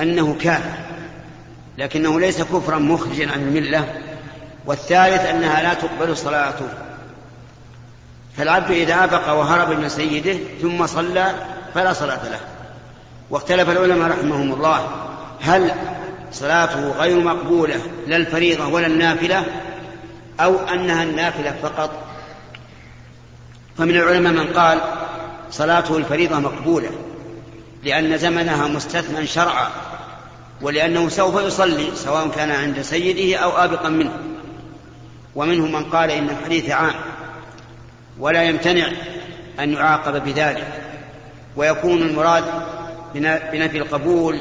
أنه 0.00 0.36
كافر 0.40 0.78
لكنه 1.78 2.20
ليس 2.20 2.42
كفرا 2.42 2.78
مخرجا 2.78 3.30
عن 3.30 3.40
الملة. 3.40 3.94
والثالث 4.66 5.26
أنها 5.26 5.62
لا 5.62 5.74
تقبل 5.74 6.16
صلاته. 6.16 6.68
فالعبد 8.36 8.70
إذا 8.70 9.04
أبق 9.04 9.28
وهرب 9.28 9.78
من 9.78 9.88
سيده 9.88 10.38
ثم 10.62 10.86
صلى 10.86 11.34
فلا 11.74 11.92
صلاة 11.92 12.28
له. 12.28 12.40
واختلف 13.30 13.70
العلماء 13.70 14.10
رحمهم 14.10 14.52
الله 14.52 14.88
هل 15.40 15.70
صلاته 16.32 16.88
غير 16.90 17.20
مقبولة 17.20 17.80
لا 18.06 18.16
الفريضة 18.16 18.68
ولا 18.68 18.86
النافلة؟ 18.86 19.44
أو 20.40 20.58
أنها 20.58 21.02
النافلة 21.02 21.56
فقط. 21.62 21.90
فمن 23.78 23.96
العلماء 23.96 24.32
من 24.32 24.52
قال 24.52 24.80
صلاته 25.50 25.96
الفريضة 25.96 26.38
مقبولة 26.38 26.90
لأن 27.84 28.18
زمنها 28.18 28.68
مستثنى 28.68 29.26
شرعا 29.26 29.68
ولأنه 30.60 31.08
سوف 31.08 31.42
يصلي 31.42 31.96
سواء 31.96 32.28
كان 32.28 32.50
عند 32.50 32.82
سيده 32.82 33.38
أو 33.38 33.50
آبقا 33.50 33.88
منه. 33.88 34.18
ومنهم 35.34 35.72
من 35.72 35.84
قال 35.84 36.10
إن 36.10 36.30
الحديث 36.30 36.70
عام 36.70 36.94
ولا 38.18 38.42
يمتنع 38.42 38.88
أن 39.60 39.72
يعاقب 39.72 40.24
بذلك. 40.24 40.66
ويكون 41.56 42.02
المراد 42.02 42.44
بنفي 43.52 43.78
القبول 43.78 44.40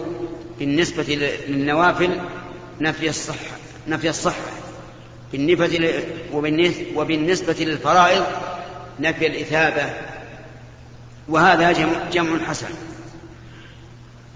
بالنسبة 0.59 1.03
للنوافل 1.47 2.19
نفي 2.81 3.09
الصحة 3.09 3.55
نفي 3.87 4.09
الصحة. 4.09 4.60
بالنسبة 5.31 6.03
وبالنسبة 6.95 7.55
للفرائض 7.59 8.25
نفي 8.99 9.27
الإثابة 9.27 9.93
وهذا 11.29 11.71
جمع, 12.11 12.45
حسن. 12.47 12.67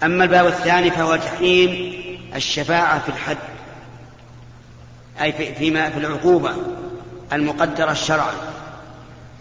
أما 0.02 0.24
الباب 0.24 0.46
الثاني 0.46 0.90
فهو 0.90 1.16
تحريم 1.16 1.92
الشفاعة 2.36 2.98
في 2.98 3.08
الحد 3.08 3.36
أي 5.20 5.54
فيما 5.54 5.90
في 5.90 5.98
العقوبة 5.98 6.50
المقدرة 7.32 7.92
شرعا 7.92 8.32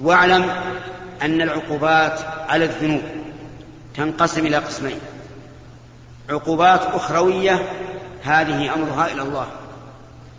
واعلم 0.02 0.50
أن 1.22 1.42
العقوبات 1.42 2.20
على 2.50 2.66
الذنوب 2.66 3.02
تنقسم 3.96 4.46
إلى 4.46 4.58
قسمين. 4.58 5.00
عقوبات 6.30 6.82
أخروية 6.82 7.70
هذه 8.24 8.74
أمرها 8.74 9.12
إلى 9.12 9.22
الله. 9.22 9.48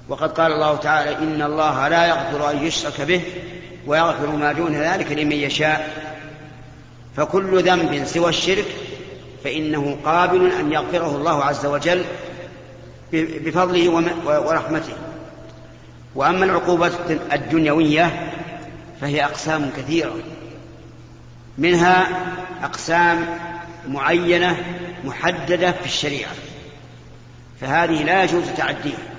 وقد 0.09 0.41
قال 0.41 0.53
الله 0.53 0.77
تعالى 0.77 1.19
إن 1.19 1.43
الله 1.43 1.89
لا 1.89 2.07
يغفر 2.07 2.51
أن 2.51 2.67
يشرك 2.67 3.01
به 3.01 3.23
ويغفر 3.87 4.31
ما 4.31 4.53
دون 4.53 4.73
ذلك 4.73 5.13
لمن 5.13 5.33
يشاء. 5.33 6.07
فكل 7.17 7.63
ذنب 7.63 8.05
سوى 8.05 8.29
الشرك 8.29 8.67
فإنه 9.45 9.97
قابل 10.05 10.53
أن 10.53 10.73
يغفره 10.73 11.17
الله 11.17 11.45
عز 11.45 11.67
وجل 11.67 12.05
بفضله 13.13 14.13
ورحمته. 14.27 14.95
وأما 16.15 16.45
العقوبات 16.45 16.93
الدنيوية 17.33 18.33
فهي 19.01 19.25
أقسام 19.25 19.71
كثيرة. 19.77 20.15
منها 21.59 22.09
أقسام 22.63 23.39
معينة 23.89 24.65
محددة 25.05 25.73
في 25.73 25.87
الشريعة. 25.87 26.33
فهذه 27.61 28.03
لا 28.03 28.25
يجوز 28.25 28.45
تعديها. 28.57 29.16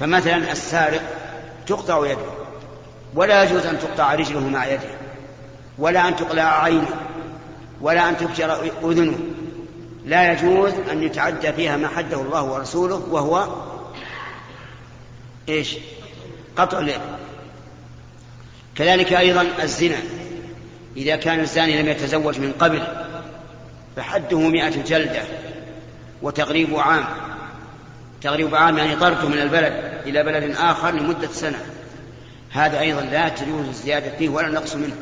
فمثلا 0.00 0.52
السارق 0.52 1.02
تقطع 1.66 2.06
يده 2.06 2.40
ولا 3.14 3.44
يجوز 3.44 3.66
أن 3.66 3.78
تقطع 3.78 4.14
رجله 4.14 4.48
مع 4.48 4.66
يده 4.66 4.90
ولا 5.78 6.08
أن 6.08 6.16
تقلع 6.16 6.62
عينه 6.62 6.88
ولا 7.80 8.08
أن 8.08 8.16
تفجر 8.16 8.70
أذنه. 8.84 9.18
لا 10.06 10.32
يجوز 10.32 10.72
أن 10.92 11.02
يتعدى 11.02 11.52
فيها 11.52 11.76
ما 11.76 11.88
حده 11.88 12.20
الله 12.20 12.42
ورسوله 12.42 13.06
وهو 13.10 13.48
إيش؟ 15.48 15.76
قطع 16.56 16.78
اليد. 16.78 17.00
كذلك 18.74 19.12
أيضا 19.12 19.46
الزنا. 19.62 19.98
إذا 20.96 21.16
كان 21.16 21.40
الزاني 21.40 21.82
لم 21.82 21.88
يتزوج 21.88 22.38
من 22.38 22.52
قبل 22.52 22.82
فحده 23.96 24.38
مئة 24.38 24.82
جلدة 24.82 25.22
وتغريب 26.22 26.76
عام. 26.76 27.04
تغريب 28.22 28.54
عام 28.54 28.78
يعني 28.78 28.96
طرده 28.96 29.28
من 29.28 29.38
البلد. 29.38 29.89
إلى 30.06 30.22
بلد 30.22 30.56
آخر 30.56 30.90
لمدة 30.90 31.28
سنة. 31.32 31.66
هذا 32.50 32.80
أيضا 32.80 33.00
لا 33.00 33.28
تجوز 33.28 33.68
الزيادة 33.68 34.16
فيه 34.16 34.28
ولا 34.28 34.48
النقص 34.48 34.74
منه 34.74 34.96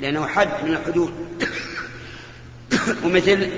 لأنه 0.00 0.26
حد 0.26 0.64
من 0.64 0.70
الحدود. 0.70 1.12
ومثل 3.04 3.50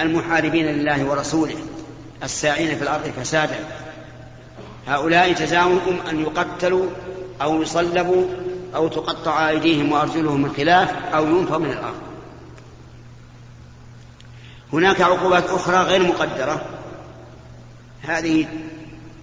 المحاربين 0.00 0.66
لله 0.66 1.04
ورسوله 1.04 1.56
الساعين 2.22 2.76
في 2.76 2.82
الأرض 2.82 3.12
فسادا. 3.20 3.58
هؤلاء 4.86 5.32
جزاؤهم 5.32 5.98
أن 6.10 6.20
يقتلوا 6.20 6.86
أو 7.42 7.62
يصلبوا 7.62 8.26
أو 8.74 8.88
تقطع 8.88 9.48
أيديهم 9.48 9.92
وأرجلهم 9.92 10.42
من 10.42 10.52
خلاف 10.56 11.14
أو 11.14 11.26
ينفوا 11.26 11.58
من 11.58 11.70
الأرض. 11.70 12.00
هناك 14.72 15.00
عقوبات 15.00 15.44
أخرى 15.44 15.76
غير 15.76 16.02
مقدرة. 16.02 16.64
هذه 18.02 18.46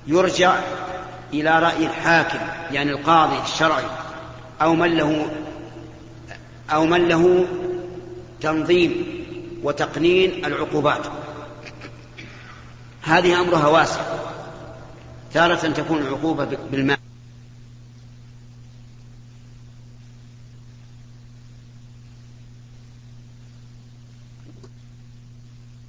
يرجع 0.08 0.56
إلى 1.34 1.60
رأي 1.60 1.86
الحاكم 1.86 2.40
يعني 2.72 2.92
القاضي 2.92 3.42
الشرعي 3.44 3.86
أو 4.62 4.76
من 4.76 4.98
له 4.98 5.30
أو 6.74 6.86
من 6.86 7.08
له 7.08 7.48
تنظيم 8.42 9.06
وتقنين 9.64 10.46
العقوبات. 10.46 11.02
هذه 13.02 13.42
أمرها 13.42 13.68
واسع. 13.68 14.02
تارة 15.34 15.56
تكون 15.56 15.98
العقوبة 15.98 16.58
بالمال. 16.72 16.95